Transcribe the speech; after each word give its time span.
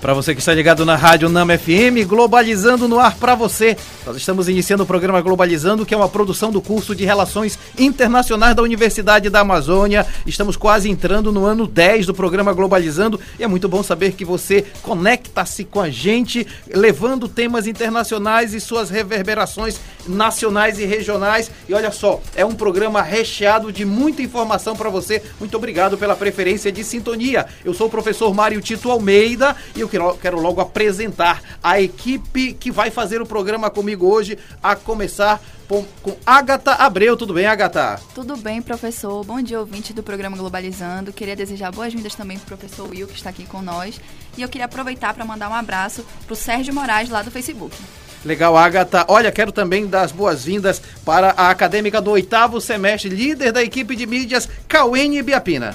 Para 0.00 0.14
você 0.14 0.32
que 0.32 0.40
está 0.40 0.54
ligado 0.54 0.86
na 0.86 0.94
Rádio 0.94 1.28
Nama 1.28 1.58
FM, 1.58 2.06
Globalizando 2.06 2.86
no 2.86 3.00
ar 3.00 3.16
para 3.16 3.34
você. 3.34 3.76
Nós 4.06 4.16
estamos 4.16 4.48
iniciando 4.48 4.84
o 4.84 4.86
programa 4.86 5.20
Globalizando, 5.20 5.84
que 5.84 5.92
é 5.92 5.96
uma 5.96 6.08
produção 6.08 6.52
do 6.52 6.62
curso 6.62 6.94
de 6.94 7.04
Relações 7.04 7.58
Internacionais 7.76 8.54
da 8.54 8.62
Universidade 8.62 9.28
da 9.28 9.40
Amazônia. 9.40 10.06
Estamos 10.24 10.56
quase 10.56 10.88
entrando 10.88 11.32
no 11.32 11.44
ano 11.44 11.66
10 11.66 12.06
do 12.06 12.14
programa 12.14 12.52
Globalizando 12.52 13.18
e 13.40 13.42
é 13.42 13.48
muito 13.48 13.68
bom 13.68 13.82
saber 13.82 14.12
que 14.12 14.24
você 14.24 14.64
conecta-se 14.82 15.64
com 15.64 15.80
a 15.80 15.90
gente, 15.90 16.46
levando 16.72 17.28
temas 17.28 17.66
internacionais 17.66 18.54
e 18.54 18.60
suas 18.60 18.90
reverberações 18.90 19.80
nacionais 20.06 20.78
e 20.78 20.84
regionais. 20.84 21.50
E 21.68 21.74
olha 21.74 21.90
só, 21.90 22.20
é 22.36 22.44
um 22.44 22.54
programa 22.54 23.02
recheado 23.02 23.72
de 23.72 23.84
muita 23.84 24.22
informação 24.22 24.76
para 24.76 24.88
você. 24.88 25.20
Muito 25.40 25.56
obrigado 25.56 25.98
pela 25.98 26.14
preferência 26.14 26.70
de 26.70 26.84
sintonia. 26.84 27.46
Eu 27.64 27.74
sou 27.74 27.88
o 27.88 27.90
professor 27.90 28.32
Mário 28.32 28.60
Tito 28.60 28.90
Almeida 28.90 29.56
e 29.74 29.80
eu 29.80 29.87
quero, 29.88 30.16
quero 30.18 30.40
logo 30.40 30.60
apresentar 30.60 31.42
a 31.62 31.80
equipe 31.80 32.52
que 32.52 32.70
vai 32.70 32.90
fazer 32.90 33.20
o 33.20 33.26
programa 33.26 33.70
comigo 33.70 34.06
hoje, 34.06 34.38
a 34.62 34.76
começar 34.76 35.40
com, 35.68 35.84
com 36.02 36.16
Agatha 36.24 36.72
Abreu. 36.72 37.16
Tudo 37.16 37.34
bem, 37.34 37.46
Agatha? 37.46 38.00
Tudo 38.14 38.36
bem, 38.36 38.62
professor. 38.62 39.24
Bom 39.24 39.40
dia, 39.42 39.58
ouvinte 39.60 39.92
do 39.92 40.02
programa 40.02 40.36
Globalizando. 40.36 41.12
Queria 41.12 41.36
desejar 41.36 41.70
boas-vindas 41.72 42.14
também 42.14 42.38
para 42.38 42.54
o 42.54 42.58
professor 42.58 42.88
Will, 42.88 43.06
que 43.06 43.14
está 43.14 43.30
aqui 43.30 43.44
com 43.44 43.60
nós. 43.60 44.00
E 44.36 44.42
eu 44.42 44.48
queria 44.48 44.66
aproveitar 44.66 45.12
para 45.14 45.24
mandar 45.24 45.48
um 45.48 45.54
abraço 45.54 46.04
para 46.26 46.32
o 46.32 46.36
Sérgio 46.36 46.74
Moraes, 46.74 47.10
lá 47.10 47.22
do 47.22 47.30
Facebook. 47.30 47.76
Legal, 48.24 48.56
Agatha. 48.56 49.04
Olha, 49.08 49.30
quero 49.30 49.52
também 49.52 49.86
dar 49.86 50.02
as 50.02 50.12
boas-vindas 50.12 50.82
para 51.04 51.30
a 51.36 51.50
acadêmica 51.50 52.00
do 52.00 52.10
oitavo 52.10 52.60
semestre, 52.60 53.08
líder 53.08 53.52
da 53.52 53.62
equipe 53.62 53.94
de 53.94 54.06
mídias, 54.06 54.48
Cauene 54.66 55.22
Biapina. 55.22 55.74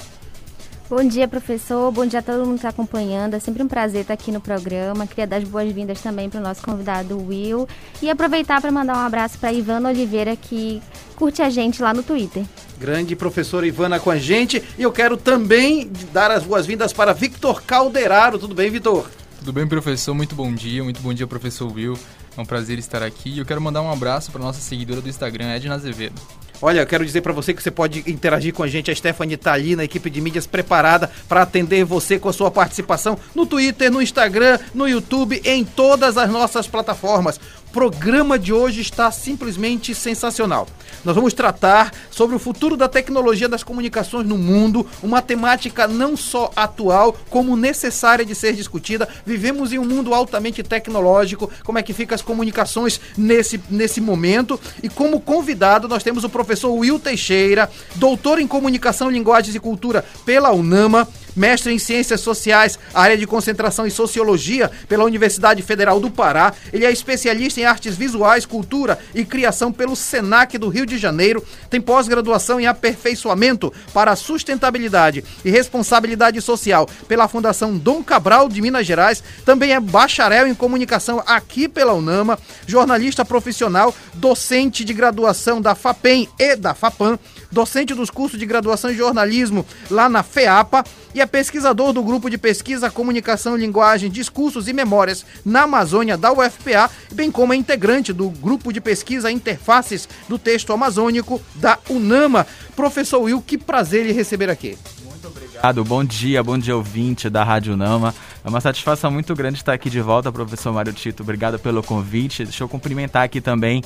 Bom 0.88 1.02
dia, 1.02 1.26
professor. 1.26 1.90
Bom 1.90 2.04
dia 2.04 2.18
a 2.18 2.22
todo 2.22 2.40
mundo 2.40 2.50
que 2.50 2.56
está 2.56 2.68
acompanhando. 2.68 3.32
É 3.32 3.38
sempre 3.38 3.62
um 3.62 3.68
prazer 3.68 4.02
estar 4.02 4.12
aqui 4.12 4.30
no 4.30 4.38
programa. 4.38 5.06
Queria 5.06 5.26
dar 5.26 5.38
as 5.38 5.44
boas-vindas 5.44 6.02
também 6.02 6.28
para 6.28 6.38
o 6.38 6.42
nosso 6.42 6.62
convidado 6.62 7.16
Will. 7.26 7.66
E 8.02 8.10
aproveitar 8.10 8.60
para 8.60 8.70
mandar 8.70 8.98
um 8.98 9.00
abraço 9.00 9.38
para 9.38 9.50
Ivana 9.50 9.88
Oliveira, 9.88 10.36
que 10.36 10.82
curte 11.16 11.40
a 11.40 11.48
gente 11.48 11.80
lá 11.80 11.94
no 11.94 12.02
Twitter. 12.02 12.44
Grande 12.78 13.16
professora 13.16 13.66
Ivana 13.66 13.98
com 13.98 14.10
a 14.10 14.18
gente. 14.18 14.62
E 14.76 14.82
eu 14.82 14.92
quero 14.92 15.16
também 15.16 15.90
dar 16.12 16.30
as 16.30 16.44
boas-vindas 16.44 16.92
para 16.92 17.14
Victor 17.14 17.62
Calderaro. 17.62 18.38
Tudo 18.38 18.54
bem, 18.54 18.70
Vitor? 18.70 19.08
Tudo 19.38 19.54
bem, 19.54 19.66
professor? 19.66 20.14
Muito 20.14 20.34
bom 20.34 20.52
dia. 20.52 20.84
Muito 20.84 21.00
bom 21.00 21.14
dia, 21.14 21.26
professor 21.26 21.72
Will. 21.72 21.98
É 22.36 22.40
um 22.40 22.44
prazer 22.44 22.78
estar 22.78 23.02
aqui. 23.02 23.30
E 23.30 23.38
eu 23.38 23.46
quero 23.46 23.60
mandar 23.60 23.80
um 23.80 23.90
abraço 23.90 24.30
para 24.30 24.42
nossa 24.42 24.60
seguidora 24.60 25.00
do 25.00 25.08
Instagram, 25.08 25.46
Edna 25.46 25.76
Azevedo. 25.76 26.20
Olha, 26.62 26.80
eu 26.80 26.86
quero 26.86 27.04
dizer 27.04 27.20
para 27.20 27.32
você 27.32 27.52
que 27.52 27.62
você 27.62 27.70
pode 27.70 28.04
interagir 28.10 28.54
com 28.54 28.62
a 28.62 28.68
gente. 28.68 28.90
A 28.90 28.94
Stephanie 28.94 29.36
tá 29.36 29.52
ali 29.52 29.76
na 29.76 29.84
equipe 29.84 30.08
de 30.08 30.20
mídias 30.20 30.46
preparada 30.46 31.10
para 31.28 31.42
atender 31.42 31.84
você 31.84 32.18
com 32.18 32.28
a 32.28 32.32
sua 32.32 32.50
participação 32.50 33.18
no 33.34 33.44
Twitter, 33.44 33.90
no 33.90 34.00
Instagram, 34.00 34.58
no 34.72 34.88
YouTube, 34.88 35.40
em 35.44 35.64
todas 35.64 36.16
as 36.16 36.30
nossas 36.30 36.66
plataformas 36.66 37.38
programa 37.74 38.38
de 38.38 38.52
hoje 38.52 38.80
está 38.80 39.10
simplesmente 39.10 39.96
sensacional. 39.96 40.68
Nós 41.04 41.16
vamos 41.16 41.34
tratar 41.34 41.92
sobre 42.08 42.36
o 42.36 42.38
futuro 42.38 42.76
da 42.76 42.88
tecnologia 42.88 43.48
das 43.48 43.64
comunicações 43.64 44.24
no 44.24 44.38
mundo, 44.38 44.86
uma 45.02 45.20
temática 45.20 45.88
não 45.88 46.16
só 46.16 46.52
atual, 46.54 47.16
como 47.28 47.56
necessária 47.56 48.24
de 48.24 48.32
ser 48.32 48.52
discutida. 48.52 49.08
Vivemos 49.26 49.72
em 49.72 49.80
um 49.80 49.84
mundo 49.84 50.14
altamente 50.14 50.62
tecnológico, 50.62 51.50
como 51.64 51.76
é 51.76 51.82
que 51.82 51.92
ficam 51.92 52.14
as 52.14 52.22
comunicações 52.22 53.00
nesse, 53.18 53.60
nesse 53.68 54.00
momento. 54.00 54.58
E 54.80 54.88
como 54.88 55.20
convidado, 55.20 55.88
nós 55.88 56.04
temos 56.04 56.22
o 56.22 56.28
professor 56.28 56.70
Will 56.70 57.00
Teixeira, 57.00 57.68
doutor 57.96 58.38
em 58.38 58.46
comunicação, 58.46 59.10
linguagens 59.10 59.56
e 59.56 59.58
cultura 59.58 60.04
pela 60.24 60.52
UNAMA 60.52 61.08
mestre 61.34 61.72
em 61.72 61.78
Ciências 61.78 62.20
Sociais, 62.20 62.78
área 62.92 63.16
de 63.16 63.26
concentração 63.26 63.86
em 63.86 63.90
Sociologia 63.90 64.70
pela 64.88 65.04
Universidade 65.04 65.62
Federal 65.62 66.00
do 66.00 66.10
Pará. 66.10 66.52
Ele 66.72 66.84
é 66.84 66.92
especialista 66.92 67.60
em 67.60 67.64
artes 67.64 67.96
visuais, 67.96 68.46
cultura 68.46 68.98
e 69.14 69.24
criação 69.24 69.72
pelo 69.72 69.96
SENAC 69.96 70.58
do 70.58 70.68
Rio 70.68 70.86
de 70.86 70.98
Janeiro. 70.98 71.44
Tem 71.68 71.80
pós-graduação 71.80 72.60
em 72.60 72.66
aperfeiçoamento 72.66 73.72
para 73.92 74.16
sustentabilidade 74.16 75.24
e 75.44 75.50
responsabilidade 75.50 76.40
social 76.40 76.88
pela 77.08 77.28
Fundação 77.28 77.76
Dom 77.76 78.02
Cabral 78.02 78.48
de 78.48 78.60
Minas 78.60 78.86
Gerais. 78.86 79.22
Também 79.44 79.72
é 79.72 79.80
bacharel 79.80 80.46
em 80.46 80.54
comunicação 80.54 81.22
aqui 81.26 81.68
pela 81.68 81.94
UNAMA, 81.94 82.38
jornalista 82.66 83.24
profissional, 83.24 83.94
docente 84.14 84.84
de 84.84 84.92
graduação 84.92 85.60
da 85.60 85.74
FAPEM 85.74 86.28
e 86.38 86.56
da 86.56 86.74
FAPAM 86.74 87.18
docente 87.54 87.94
dos 87.94 88.10
cursos 88.10 88.38
de 88.38 88.44
graduação 88.44 88.90
em 88.90 88.94
jornalismo 88.94 89.64
lá 89.90 90.08
na 90.08 90.22
FEAPA 90.22 90.84
e 91.14 91.20
é 91.20 91.26
pesquisador 91.26 91.92
do 91.92 92.02
grupo 92.02 92.28
de 92.28 92.36
pesquisa 92.36 92.90
Comunicação, 92.90 93.56
Linguagem, 93.56 94.10
Discursos 94.10 94.68
e 94.68 94.72
Memórias 94.72 95.24
na 95.44 95.62
Amazônia 95.62 96.18
da 96.18 96.32
UFPA, 96.32 96.90
bem 97.12 97.30
como 97.30 97.54
é 97.54 97.56
integrante 97.56 98.12
do 98.12 98.28
grupo 98.28 98.72
de 98.72 98.80
pesquisa 98.80 99.30
Interfaces 99.30 100.08
do 100.28 100.38
Texto 100.38 100.72
Amazônico 100.72 101.40
da 101.54 101.78
UNAMA. 101.88 102.46
Professor 102.74 103.22
Will, 103.22 103.40
que 103.40 103.56
prazer 103.56 104.04
lhe 104.04 104.12
receber 104.12 104.50
aqui. 104.50 104.76
Muito 105.08 105.28
obrigado. 105.28 105.84
Bom 105.84 106.04
dia, 106.04 106.42
bom 106.42 106.58
dia 106.58 106.76
ouvinte 106.76 107.30
da 107.30 107.44
Rádio 107.44 107.76
Nama. 107.76 108.12
É 108.44 108.48
uma 108.48 108.60
satisfação 108.60 109.10
muito 109.10 109.34
grande 109.34 109.56
estar 109.56 109.72
aqui 109.72 109.88
de 109.88 110.02
volta, 110.02 110.30
professor 110.30 110.70
Mário 110.70 110.92
Tito. 110.92 111.22
Obrigado 111.22 111.58
pelo 111.58 111.82
convite. 111.82 112.44
Deixa 112.44 112.62
eu 112.62 112.68
cumprimentar 112.68 113.22
aqui 113.22 113.40
também 113.40 113.82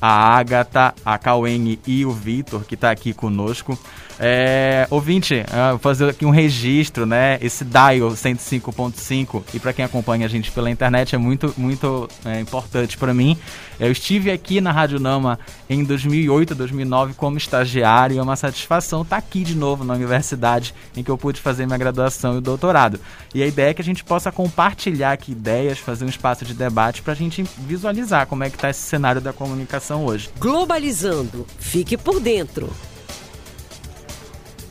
a 0.00 0.38
Agatha, 0.38 0.94
a 1.04 1.18
Cauene 1.18 1.78
e 1.86 2.06
o 2.06 2.10
Vitor, 2.10 2.64
que 2.64 2.74
está 2.74 2.90
aqui 2.90 3.12
conosco. 3.12 3.78
É, 4.20 4.84
ouvinte, 4.90 5.34
uh, 5.34 5.70
vou 5.70 5.78
fazer 5.78 6.08
aqui 6.08 6.26
um 6.26 6.30
registro, 6.30 7.06
né? 7.06 7.38
Esse 7.40 7.64
dial 7.64 8.10
105.5 8.10 9.44
e 9.54 9.60
para 9.60 9.72
quem 9.72 9.84
acompanha 9.84 10.26
a 10.26 10.28
gente 10.28 10.50
pela 10.50 10.68
internet 10.68 11.14
é 11.14 11.18
muito, 11.18 11.54
muito 11.56 12.08
é, 12.24 12.40
importante 12.40 12.98
para 12.98 13.14
mim. 13.14 13.38
Eu 13.78 13.92
estive 13.92 14.32
aqui 14.32 14.60
na 14.60 14.72
Rádio 14.72 14.98
Nama 14.98 15.38
em 15.70 15.84
2008, 15.84 16.52
2009 16.56 17.14
como 17.14 17.38
estagiário 17.38 18.16
e 18.16 18.18
é 18.18 18.22
uma 18.22 18.34
satisfação 18.34 19.02
estar 19.02 19.16
aqui 19.16 19.44
de 19.44 19.54
novo 19.54 19.84
na 19.84 19.94
universidade 19.94 20.74
em 20.96 21.04
que 21.04 21.10
eu 21.10 21.16
pude 21.16 21.40
fazer 21.40 21.64
minha 21.64 21.78
graduação 21.78 22.34
e 22.34 22.38
o 22.38 22.40
doutorado. 22.40 22.98
E 23.32 23.40
a 23.40 23.46
ideia 23.46 23.70
é 23.70 23.74
que 23.74 23.82
a 23.82 23.84
gente 23.84 23.97
possa 24.04 24.32
compartilhar 24.32 25.12
aqui 25.12 25.32
ideias, 25.32 25.78
fazer 25.78 26.04
um 26.04 26.08
espaço 26.08 26.44
de 26.44 26.54
debate 26.54 27.02
para 27.02 27.12
a 27.12 27.16
gente 27.16 27.42
visualizar 27.58 28.26
como 28.26 28.44
é 28.44 28.50
que 28.50 28.56
está 28.56 28.70
esse 28.70 28.82
cenário 28.82 29.20
da 29.20 29.32
comunicação 29.32 30.04
hoje. 30.04 30.30
Globalizando, 30.38 31.46
fique 31.58 31.96
por 31.96 32.20
dentro. 32.20 32.70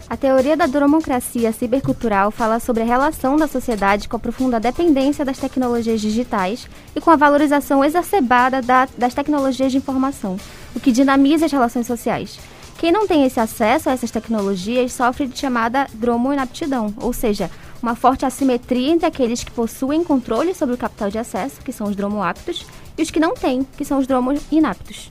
A 0.10 0.16
teoria 0.16 0.56
da 0.56 0.68
democracia 0.68 1.52
cibercultural 1.52 2.32
fala 2.32 2.62
sobre 2.62 2.82
a 2.82 2.86
relação 2.86 3.36
da 3.36 3.46
sociedade 3.46 4.08
com 4.08 4.16
a 4.16 4.20
profunda 4.20 4.58
dependência 4.58 5.26
das 5.26 5.38
tecnologias 5.38 6.00
digitais 6.00 6.66
e 6.96 7.02
com 7.02 7.12
a 7.12 7.18
valorização 7.18 7.84
exacerbada 7.84 8.62
da, 8.62 8.88
das 8.98 9.14
tecnologias 9.14 9.70
de 9.70 9.78
informação, 9.78 10.38
o 10.74 10.80
que 10.80 10.94
dinamiza 10.94 11.46
as 11.46 11.52
relações 11.52 11.88
sociais. 11.88 12.40
Quem 12.78 12.90
não 12.90 13.06
tem 13.06 13.26
esse 13.26 13.40
acesso 13.40 13.90
a 13.90 13.94
essas 13.94 14.12
tecnologias 14.12 14.94
sofre 14.94 15.28
de 15.28 15.38
chamada 15.38 15.88
dromo-inaptidão, 15.94 16.94
ou 17.02 17.12
seja, 17.12 17.52
uma 17.82 17.96
forte 17.96 18.26
assimetria 18.26 18.92
entre 18.92 19.06
aqueles 19.06 19.44
que 19.44 19.52
possuem 19.52 20.04
controle 20.04 20.54
sobre 20.54 20.76
o 20.76 20.78
capital 20.78 21.10
de 21.10 21.18
acesso, 21.18 21.62
que 21.62 21.72
são 21.72 21.88
os 21.88 21.96
dromo-aptos, 21.96 22.66
e 22.98 23.02
os 23.02 23.12
que 23.12 23.20
não 23.20 23.34
têm, 23.34 23.66
que 23.78 23.86
são 23.86 24.00
os 24.00 24.08
dromo-inaptos. 24.08 25.10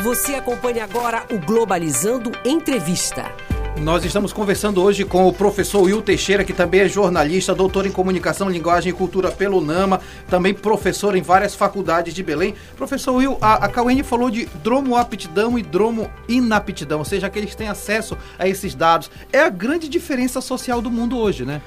Você 0.00 0.34
acompanha 0.34 0.84
agora 0.84 1.24
o 1.30 1.38
Globalizando 1.38 2.30
Entrevista. 2.44 3.45
Nós 3.80 4.04
estamos 4.04 4.32
conversando 4.32 4.82
hoje 4.82 5.04
com 5.04 5.28
o 5.28 5.32
professor 5.32 5.82
Will 5.82 6.02
Teixeira, 6.02 6.42
que 6.42 6.52
também 6.52 6.80
é 6.80 6.88
jornalista, 6.88 7.54
doutor 7.54 7.86
em 7.86 7.92
comunicação, 7.92 8.48
linguagem 8.48 8.90
e 8.90 8.92
cultura 8.92 9.30
pelo 9.30 9.60
NAMA, 9.60 10.00
também 10.28 10.54
professor 10.54 11.14
em 11.14 11.22
várias 11.22 11.54
faculdades 11.54 12.14
de 12.14 12.22
Belém. 12.22 12.54
Professor 12.76 13.14
Will, 13.14 13.38
a, 13.40 13.66
a 13.66 13.68
Cauene 13.68 14.02
falou 14.02 14.30
de 14.30 14.46
dromo-aptidão 14.64 15.58
e 15.58 15.62
dromo-inaptidão, 15.62 16.98
ou 16.98 17.04
seja, 17.04 17.28
que 17.28 17.46
têm 17.54 17.68
acesso 17.68 18.16
a 18.38 18.48
esses 18.48 18.74
dados. 18.74 19.10
É 19.32 19.40
a 19.40 19.50
grande 19.50 19.88
diferença 19.88 20.40
social 20.40 20.80
do 20.80 20.90
mundo 20.90 21.18
hoje, 21.18 21.44
né? 21.44 21.60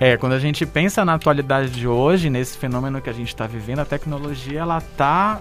É, 0.00 0.16
quando 0.16 0.34
a 0.34 0.38
gente 0.38 0.64
pensa 0.64 1.04
na 1.04 1.14
atualidade 1.14 1.70
de 1.70 1.88
hoje, 1.88 2.30
nesse 2.30 2.56
fenômeno 2.56 3.02
que 3.02 3.10
a 3.10 3.12
gente 3.12 3.28
está 3.28 3.46
vivendo, 3.46 3.80
a 3.80 3.84
tecnologia 3.84 4.60
ela 4.60 4.78
está 4.78 5.40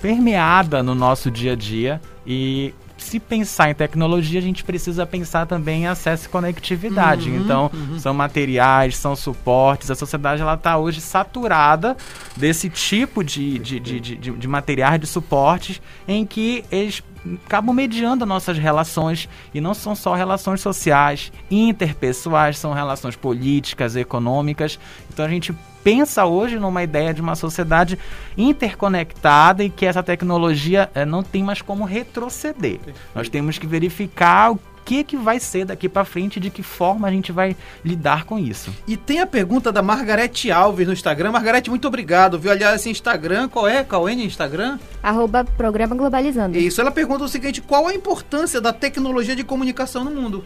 permeada 0.00 0.82
no 0.82 0.94
nosso 0.94 1.30
dia 1.30 1.52
a 1.52 1.56
dia 1.56 2.00
e 2.26 2.72
se 2.98 3.18
pensar 3.18 3.70
em 3.70 3.74
tecnologia, 3.74 4.38
a 4.38 4.42
gente 4.42 4.62
precisa 4.64 5.06
pensar 5.06 5.46
também 5.46 5.82
em 5.82 5.86
acesso 5.86 6.26
e 6.26 6.28
conectividade. 6.28 7.30
Uhum, 7.30 7.36
então, 7.36 7.70
uhum. 7.72 7.98
são 7.98 8.12
materiais, 8.12 8.96
são 8.96 9.16
suportes. 9.16 9.90
A 9.90 9.94
sociedade 9.94 10.42
está 10.42 10.76
hoje 10.76 11.00
saturada 11.00 11.96
desse 12.36 12.68
tipo 12.68 13.22
de, 13.22 13.58
de, 13.58 13.80
de, 13.80 14.00
de, 14.00 14.16
de 14.16 14.48
materiais, 14.48 15.00
de 15.00 15.06
suportes, 15.06 15.80
em 16.06 16.26
que 16.26 16.64
eles 16.70 17.02
acabam 17.44 17.74
mediando 17.74 18.24
nossas 18.24 18.58
relações 18.58 19.28
e 19.52 19.60
não 19.60 19.74
são 19.74 19.94
só 19.94 20.14
relações 20.14 20.60
sociais, 20.60 21.32
interpessoais, 21.50 22.58
são 22.58 22.72
relações 22.72 23.16
políticas, 23.16 23.96
econômicas. 23.96 24.78
Então 25.12 25.24
a 25.24 25.28
gente 25.28 25.54
pensa 25.82 26.26
hoje 26.26 26.58
numa 26.58 26.82
ideia 26.82 27.14
de 27.14 27.20
uma 27.20 27.34
sociedade 27.34 27.98
interconectada 28.36 29.64
e 29.64 29.70
que 29.70 29.86
essa 29.86 30.02
tecnologia 30.02 30.90
é, 30.94 31.04
não 31.04 31.22
tem 31.22 31.42
mais 31.42 31.62
como 31.62 31.84
retroceder. 31.84 32.78
Nós 33.14 33.28
temos 33.28 33.58
que 33.58 33.66
verificar 33.66 34.52
o 34.52 34.60
que, 34.88 35.04
que 35.04 35.18
vai 35.18 35.38
ser 35.38 35.66
daqui 35.66 35.86
para 35.86 36.02
frente, 36.02 36.40
de 36.40 36.48
que 36.48 36.62
forma 36.62 37.06
a 37.06 37.10
gente 37.10 37.30
vai 37.30 37.54
lidar 37.84 38.24
com 38.24 38.38
isso. 38.38 38.74
E 38.86 38.96
tem 38.96 39.20
a 39.20 39.26
pergunta 39.26 39.70
da 39.70 39.82
Margarete 39.82 40.50
Alves 40.50 40.86
no 40.86 40.94
Instagram. 40.94 41.30
Margarete, 41.30 41.68
muito 41.68 41.86
obrigado, 41.86 42.38
viu? 42.38 42.50
Aliás, 42.50 42.80
esse 42.80 42.88
Instagram, 42.88 43.50
qual 43.50 43.68
é? 43.68 43.84
Qual 43.84 44.08
é 44.08 44.14
o 44.14 44.18
Instagram? 44.18 44.78
Arroba 45.02 45.44
Programa 45.44 45.94
Globalizando. 45.94 46.56
Isso, 46.56 46.80
ela 46.80 46.90
pergunta 46.90 47.22
o 47.22 47.28
seguinte, 47.28 47.60
qual 47.60 47.86
a 47.86 47.94
importância 47.94 48.62
da 48.62 48.72
tecnologia 48.72 49.36
de 49.36 49.44
comunicação 49.44 50.04
no 50.04 50.10
mundo? 50.10 50.42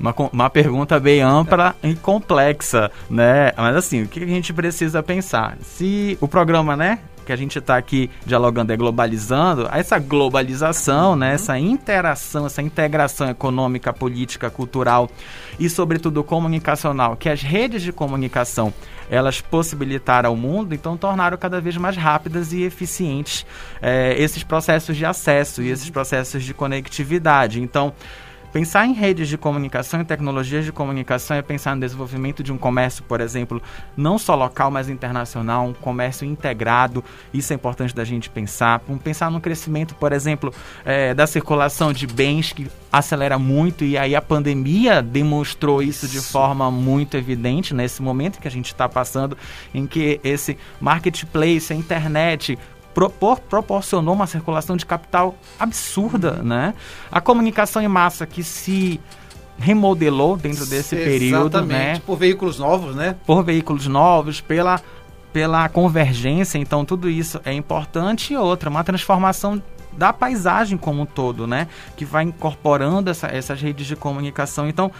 Uma, 0.00 0.14
uma 0.32 0.48
pergunta 0.48 0.98
bem 0.98 1.20
ampla 1.20 1.76
e 1.82 1.94
complexa, 1.94 2.90
né? 3.10 3.52
Mas 3.54 3.76
assim, 3.76 4.04
o 4.04 4.08
que 4.08 4.24
a 4.24 4.26
gente 4.26 4.50
precisa 4.50 5.02
pensar? 5.02 5.58
Se 5.60 6.16
o 6.22 6.26
programa, 6.28 6.74
né, 6.74 7.00
que 7.28 7.32
a 7.32 7.36
gente 7.36 7.58
está 7.58 7.76
aqui 7.76 8.08
dialogando 8.24 8.72
é 8.72 8.76
globalizando, 8.76 9.68
essa 9.70 9.98
globalização, 9.98 11.14
né, 11.14 11.34
essa 11.34 11.58
interação, 11.58 12.46
essa 12.46 12.62
integração 12.62 13.28
econômica, 13.28 13.92
política, 13.92 14.48
cultural 14.48 15.10
e, 15.60 15.68
sobretudo, 15.68 16.24
comunicacional, 16.24 17.18
que 17.18 17.28
as 17.28 17.42
redes 17.42 17.82
de 17.82 17.92
comunicação 17.92 18.72
elas 19.10 19.42
possibilitaram 19.42 20.30
ao 20.30 20.36
mundo, 20.36 20.74
então 20.74 20.96
tornaram 20.96 21.36
cada 21.36 21.60
vez 21.60 21.76
mais 21.76 21.98
rápidas 21.98 22.54
e 22.54 22.62
eficientes 22.62 23.44
é, 23.82 24.14
esses 24.18 24.42
processos 24.42 24.96
de 24.96 25.04
acesso 25.04 25.62
e 25.62 25.68
esses 25.68 25.90
processos 25.90 26.42
de 26.42 26.54
conectividade. 26.54 27.60
Então, 27.60 27.92
Pensar 28.52 28.86
em 28.86 28.94
redes 28.94 29.28
de 29.28 29.36
comunicação 29.36 30.00
e 30.00 30.04
tecnologias 30.04 30.64
de 30.64 30.72
comunicação 30.72 31.36
é 31.36 31.42
pensar 31.42 31.74
no 31.74 31.82
desenvolvimento 31.82 32.42
de 32.42 32.50
um 32.50 32.56
comércio, 32.56 33.04
por 33.04 33.20
exemplo, 33.20 33.62
não 33.94 34.18
só 34.18 34.34
local, 34.34 34.70
mas 34.70 34.88
internacional, 34.88 35.66
um 35.66 35.74
comércio 35.74 36.26
integrado. 36.26 37.04
Isso 37.32 37.52
é 37.52 37.56
importante 37.56 37.94
da 37.94 38.04
gente 38.04 38.30
pensar. 38.30 38.80
Pensar 39.04 39.30
no 39.30 39.38
crescimento, 39.38 39.94
por 39.94 40.12
exemplo, 40.12 40.52
é, 40.84 41.12
da 41.12 41.26
circulação 41.26 41.92
de 41.92 42.06
bens 42.06 42.52
que 42.52 42.68
acelera 42.90 43.38
muito 43.38 43.84
e 43.84 43.98
aí 43.98 44.16
a 44.16 44.22
pandemia 44.22 45.02
demonstrou 45.02 45.82
isso 45.82 46.08
de 46.08 46.20
forma 46.20 46.70
muito 46.70 47.18
evidente 47.18 47.74
nesse 47.74 48.00
momento 48.00 48.40
que 48.40 48.48
a 48.48 48.50
gente 48.50 48.66
está 48.66 48.88
passando, 48.88 49.36
em 49.74 49.86
que 49.86 50.18
esse 50.24 50.56
marketplace, 50.80 51.70
a 51.70 51.76
internet, 51.76 52.58
propor, 52.94 53.40
proporcionou 53.40 54.14
uma 54.14 54.26
circulação 54.26 54.76
de 54.76 54.84
capital 54.84 55.36
absurda, 55.58 56.38
uhum. 56.38 56.44
né? 56.44 56.74
A 57.10 57.20
comunicação 57.20 57.82
em 57.82 57.88
massa 57.88 58.26
que 58.26 58.42
se 58.42 59.00
remodelou 59.58 60.36
dentro 60.36 60.64
desse 60.66 60.94
período, 60.94 61.64
né? 61.64 62.00
Por 62.06 62.16
veículos 62.16 62.58
novos, 62.58 62.94
né? 62.94 63.16
Por 63.26 63.42
veículos 63.44 63.86
novos, 63.86 64.40
pela 64.40 64.80
pela 65.32 65.68
convergência, 65.68 66.58
então 66.58 66.86
tudo 66.86 67.08
isso 67.08 67.38
é 67.44 67.52
importante 67.52 68.32
e 68.32 68.36
outra, 68.36 68.70
uma 68.70 68.82
transformação 68.82 69.62
da 69.92 70.12
paisagem 70.12 70.78
como 70.78 71.02
um 71.02 71.06
todo, 71.06 71.46
né? 71.46 71.68
Que 71.96 72.04
vai 72.04 72.24
incorporando 72.24 73.10
essa, 73.10 73.26
essas 73.26 73.60
redes 73.60 73.86
de 73.86 73.96
comunicação. 73.96 74.68
Então, 74.68 74.90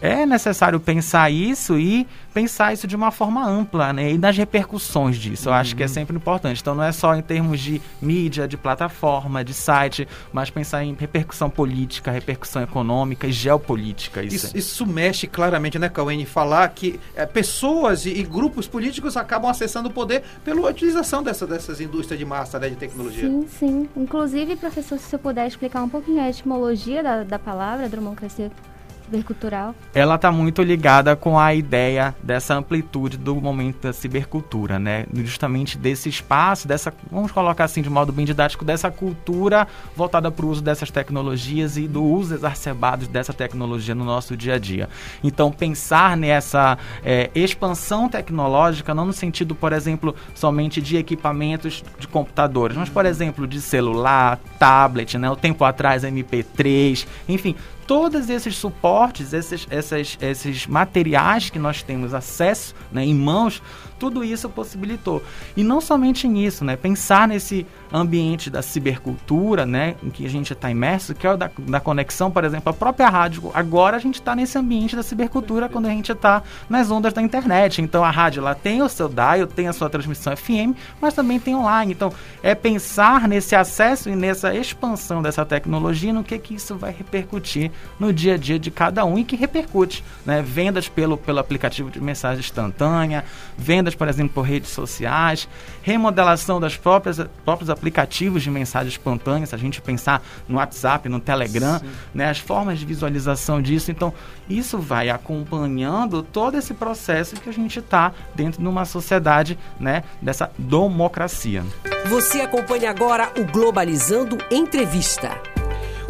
é 0.00 0.26
necessário 0.26 0.78
pensar 0.80 1.30
isso 1.30 1.78
e 1.78 2.06
pensar 2.32 2.72
isso 2.72 2.86
de 2.86 2.96
uma 2.96 3.10
forma 3.12 3.46
ampla, 3.46 3.92
né? 3.92 4.12
E 4.12 4.18
nas 4.18 4.36
repercussões 4.36 5.16
disso. 5.16 5.48
Eu 5.48 5.52
acho 5.52 5.76
que 5.76 5.82
é 5.82 5.86
uhum. 5.86 5.92
sempre 5.92 6.16
importante. 6.16 6.60
Então 6.60 6.74
não 6.74 6.82
é 6.82 6.90
só 6.90 7.14
em 7.14 7.22
termos 7.22 7.60
de 7.60 7.80
mídia, 8.02 8.48
de 8.48 8.56
plataforma, 8.56 9.44
de 9.44 9.54
site, 9.54 10.06
mas 10.32 10.50
pensar 10.50 10.84
em 10.84 10.94
repercussão 10.98 11.48
política, 11.48 12.10
repercussão 12.10 12.62
econômica 12.62 13.26
e 13.26 13.32
geopolítica. 13.32 14.22
Isso, 14.22 14.46
isso, 14.46 14.56
isso 14.56 14.86
mexe 14.86 15.26
claramente, 15.26 15.78
né, 15.78 15.88
Cauene? 15.88 16.26
Falar 16.26 16.68
que 16.68 16.98
é, 17.14 17.24
pessoas 17.24 18.04
e, 18.04 18.10
e, 18.10 18.22
grupos 18.24 18.66
políticos 18.66 19.16
acabam 19.16 19.50
acessando 19.50 19.88
o 19.88 19.92
poder 19.92 20.24
pela 20.44 20.68
utilização 20.68 21.22
dessa, 21.22 21.46
dessas 21.46 21.80
indústrias 21.80 22.18
de 22.18 22.24
massa, 22.24 22.58
né, 22.58 22.68
de 22.68 22.76
tecnologia. 22.76 23.28
Sim, 23.28 23.46
sim. 23.48 23.88
Inclusive, 23.96 24.56
professor, 24.56 24.98
se 24.98 25.08
você 25.08 25.18
puder 25.18 25.46
explicar 25.46 25.82
um 25.82 25.88
pouquinho 25.88 26.20
a 26.20 26.28
etimologia 26.28 27.02
da, 27.02 27.22
da 27.22 27.38
palavra 27.38 27.88
democracia 27.88 28.50
cibercultural? 29.04 29.74
Ela 29.94 30.16
está 30.16 30.32
muito 30.32 30.62
ligada 30.62 31.14
com 31.14 31.38
a 31.38 31.54
ideia 31.54 32.14
dessa 32.22 32.54
amplitude 32.54 33.16
do 33.16 33.34
momento 33.36 33.82
da 33.82 33.92
cibercultura, 33.92 34.78
né? 34.78 35.06
Justamente 35.14 35.78
desse 35.78 36.08
espaço, 36.08 36.66
dessa, 36.66 36.92
vamos 37.10 37.30
colocar 37.30 37.64
assim 37.64 37.82
de 37.82 37.90
modo 37.90 38.12
bem 38.12 38.24
didático, 38.24 38.64
dessa 38.64 38.90
cultura 38.90 39.66
voltada 39.94 40.30
para 40.30 40.44
o 40.44 40.48
uso 40.48 40.62
dessas 40.62 40.90
tecnologias 40.90 41.76
e 41.76 41.86
do 41.86 42.02
uso 42.02 42.34
exacerbado 42.34 43.06
dessa 43.06 43.32
tecnologia 43.32 43.94
no 43.94 44.04
nosso 44.04 44.36
dia 44.36 44.54
a 44.54 44.58
dia. 44.58 44.88
Então, 45.22 45.52
pensar 45.52 46.16
nessa 46.16 46.78
é, 47.04 47.30
expansão 47.34 48.08
tecnológica, 48.08 48.94
não 48.94 49.06
no 49.06 49.12
sentido, 49.12 49.54
por 49.54 49.72
exemplo, 49.72 50.14
somente 50.34 50.80
de 50.80 50.96
equipamentos 50.96 51.84
de 51.98 52.08
computadores, 52.08 52.76
mas, 52.76 52.88
por 52.88 53.06
exemplo, 53.06 53.46
de 53.46 53.60
celular, 53.60 54.38
tablet, 54.58 55.18
né? 55.18 55.30
O 55.30 55.36
tempo 55.36 55.64
atrás, 55.64 56.02
MP3, 56.02 57.06
enfim, 57.28 57.54
todos 57.86 58.30
esses 58.30 58.56
suportes, 58.56 59.32
esses, 59.32 59.66
esses, 59.70 60.18
esses 60.20 60.66
materiais 60.66 61.50
que 61.50 61.58
nós 61.58 61.82
temos 61.82 62.14
acesso 62.14 62.74
né, 62.90 63.04
em 63.04 63.14
mãos, 63.14 63.62
tudo 63.98 64.24
isso 64.24 64.48
possibilitou. 64.48 65.22
E 65.56 65.62
não 65.62 65.80
somente 65.80 66.26
nisso, 66.28 66.64
né? 66.64 66.76
Pensar 66.76 67.28
nesse 67.28 67.66
ambiente 67.92 68.50
da 68.50 68.60
cibercultura, 68.60 69.64
né? 69.64 69.94
Em 70.02 70.10
que 70.10 70.26
a 70.26 70.28
gente 70.28 70.52
está 70.52 70.70
imerso, 70.70 71.14
que 71.14 71.26
é 71.26 71.32
o 71.32 71.36
da, 71.36 71.50
da 71.58 71.80
conexão, 71.80 72.30
por 72.30 72.44
exemplo, 72.44 72.70
a 72.70 72.72
própria 72.72 73.08
rádio. 73.08 73.50
Agora 73.54 73.96
a 73.96 74.00
gente 74.00 74.16
está 74.16 74.34
nesse 74.34 74.58
ambiente 74.58 74.96
da 74.96 75.02
cibercultura 75.02 75.68
quando 75.68 75.86
a 75.86 75.90
gente 75.90 76.12
está 76.12 76.42
nas 76.68 76.90
ondas 76.90 77.12
da 77.12 77.22
internet. 77.22 77.80
Então 77.80 78.04
a 78.04 78.10
rádio 78.10 78.42
lá 78.42 78.54
tem 78.54 78.82
o 78.82 78.88
seu 78.88 79.08
dial, 79.08 79.46
tem 79.46 79.68
a 79.68 79.72
sua 79.72 79.88
transmissão 79.88 80.36
FM, 80.36 80.76
mas 81.00 81.14
também 81.14 81.38
tem 81.38 81.54
online. 81.54 81.92
Então 81.92 82.12
é 82.42 82.54
pensar 82.54 83.28
nesse 83.28 83.54
acesso 83.54 84.10
e 84.10 84.16
nessa 84.16 84.54
expansão 84.54 85.22
dessa 85.22 85.46
tecnologia, 85.46 86.12
no 86.12 86.24
que 86.24 86.38
que 86.38 86.54
isso 86.54 86.76
vai 86.76 86.92
repercutir 86.92 87.70
no 87.98 88.12
dia 88.12 88.34
a 88.34 88.36
dia 88.36 88.58
de 88.58 88.70
cada 88.70 89.04
um 89.04 89.18
e 89.18 89.24
que 89.24 89.36
repercute, 89.36 90.04
né? 90.24 90.42
Vendas 90.42 90.88
pelo, 90.88 91.16
pelo 91.16 91.38
aplicativo 91.38 91.90
de 91.90 92.00
mensagem 92.00 92.40
instantânea, 92.40 93.24
vendas 93.56 93.94
por 93.94 94.08
exemplo, 94.08 94.34
por 94.34 94.42
redes 94.42 94.70
sociais, 94.70 95.48
remodelação 95.82 96.60
das 96.60 96.76
próprias 96.76 97.24
próprios 97.44 97.70
aplicativos 97.70 98.42
de 98.42 98.50
mensagens 98.50 98.94
espontâneas, 98.94 99.50
se 99.50 99.54
a 99.54 99.58
gente 99.58 99.80
pensar 99.80 100.22
no 100.48 100.56
WhatsApp, 100.56 101.08
no 101.08 101.20
Telegram, 101.20 101.80
né, 102.14 102.28
as 102.28 102.38
formas 102.38 102.78
de 102.78 102.86
visualização 102.86 103.60
disso. 103.60 103.90
Então, 103.90 104.12
isso 104.48 104.78
vai 104.78 105.10
acompanhando 105.10 106.22
todo 106.22 106.56
esse 106.56 106.74
processo 106.74 107.36
que 107.36 107.48
a 107.48 107.52
gente 107.52 107.78
está 107.78 108.12
dentro 108.34 108.60
de 108.60 108.68
uma 108.68 108.84
sociedade, 108.84 109.58
né, 109.78 110.02
dessa 110.20 110.50
democracia. 110.58 111.62
Você 112.06 112.40
acompanha 112.40 112.90
agora 112.90 113.32
o 113.38 113.44
Globalizando 113.44 114.38
Entrevista. 114.50 115.53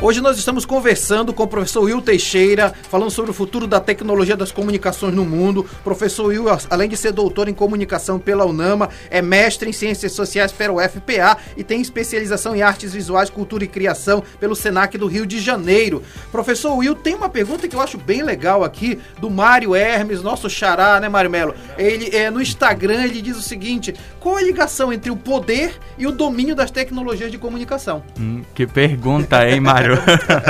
Hoje 0.02 0.20
nós 0.20 0.36
estamos 0.36 0.66
conversando 0.66 1.32
com 1.32 1.44
o 1.44 1.48
professor 1.48 1.82
Will 1.84 2.02
Teixeira, 2.02 2.74
falando 2.90 3.10
sobre 3.10 3.30
o 3.30 3.34
futuro 3.34 3.66
da 3.66 3.80
tecnologia 3.80 4.36
das 4.36 4.52
comunicações 4.52 5.14
no 5.14 5.24
mundo. 5.24 5.64
Professor 5.82 6.26
Will, 6.26 6.44
além 6.68 6.88
de 6.88 6.96
ser 6.96 7.12
doutor 7.12 7.48
em 7.48 7.54
comunicação 7.54 8.18
pela 8.18 8.44
UNAMA, 8.44 8.90
é 9.08 9.22
mestre 9.22 9.70
em 9.70 9.72
ciências 9.72 10.12
sociais 10.12 10.52
pela 10.52 10.74
UFPA 10.74 11.38
e 11.56 11.64
tem 11.64 11.80
especialização 11.80 12.54
em 12.54 12.60
artes 12.60 12.92
visuais, 12.92 13.30
cultura 13.30 13.64
e 13.64 13.68
criação 13.68 14.22
pelo 14.38 14.54
Senac 14.54 14.98
do 14.98 15.06
Rio 15.06 15.24
de 15.24 15.40
Janeiro. 15.40 16.02
Professor 16.30 16.76
Will, 16.76 16.94
tem 16.94 17.14
uma 17.14 17.28
pergunta 17.28 17.66
que 17.66 17.76
eu 17.76 17.80
acho 17.80 17.96
bem 17.96 18.22
legal 18.22 18.62
aqui 18.62 18.98
do 19.20 19.30
Mário 19.30 19.74
Hermes, 19.74 20.22
nosso 20.22 20.50
xará, 20.50 21.00
né, 21.00 21.08
Mário 21.08 21.30
Melo? 21.30 21.54
Ele 21.78 22.14
é 22.14 22.30
no 22.30 22.42
Instagram, 22.42 23.04
ele 23.04 23.22
diz 23.22 23.38
o 23.38 23.42
seguinte: 23.42 23.94
qual 24.24 24.38
a 24.38 24.42
ligação 24.42 24.90
entre 24.90 25.10
o 25.10 25.16
poder 25.18 25.78
e 25.98 26.06
o 26.06 26.10
domínio 26.10 26.56
das 26.56 26.70
tecnologias 26.70 27.30
de 27.30 27.36
comunicação? 27.36 28.02
Hum, 28.18 28.40
que 28.54 28.66
pergunta, 28.66 29.46
hein, 29.46 29.60
Mário? 29.60 29.98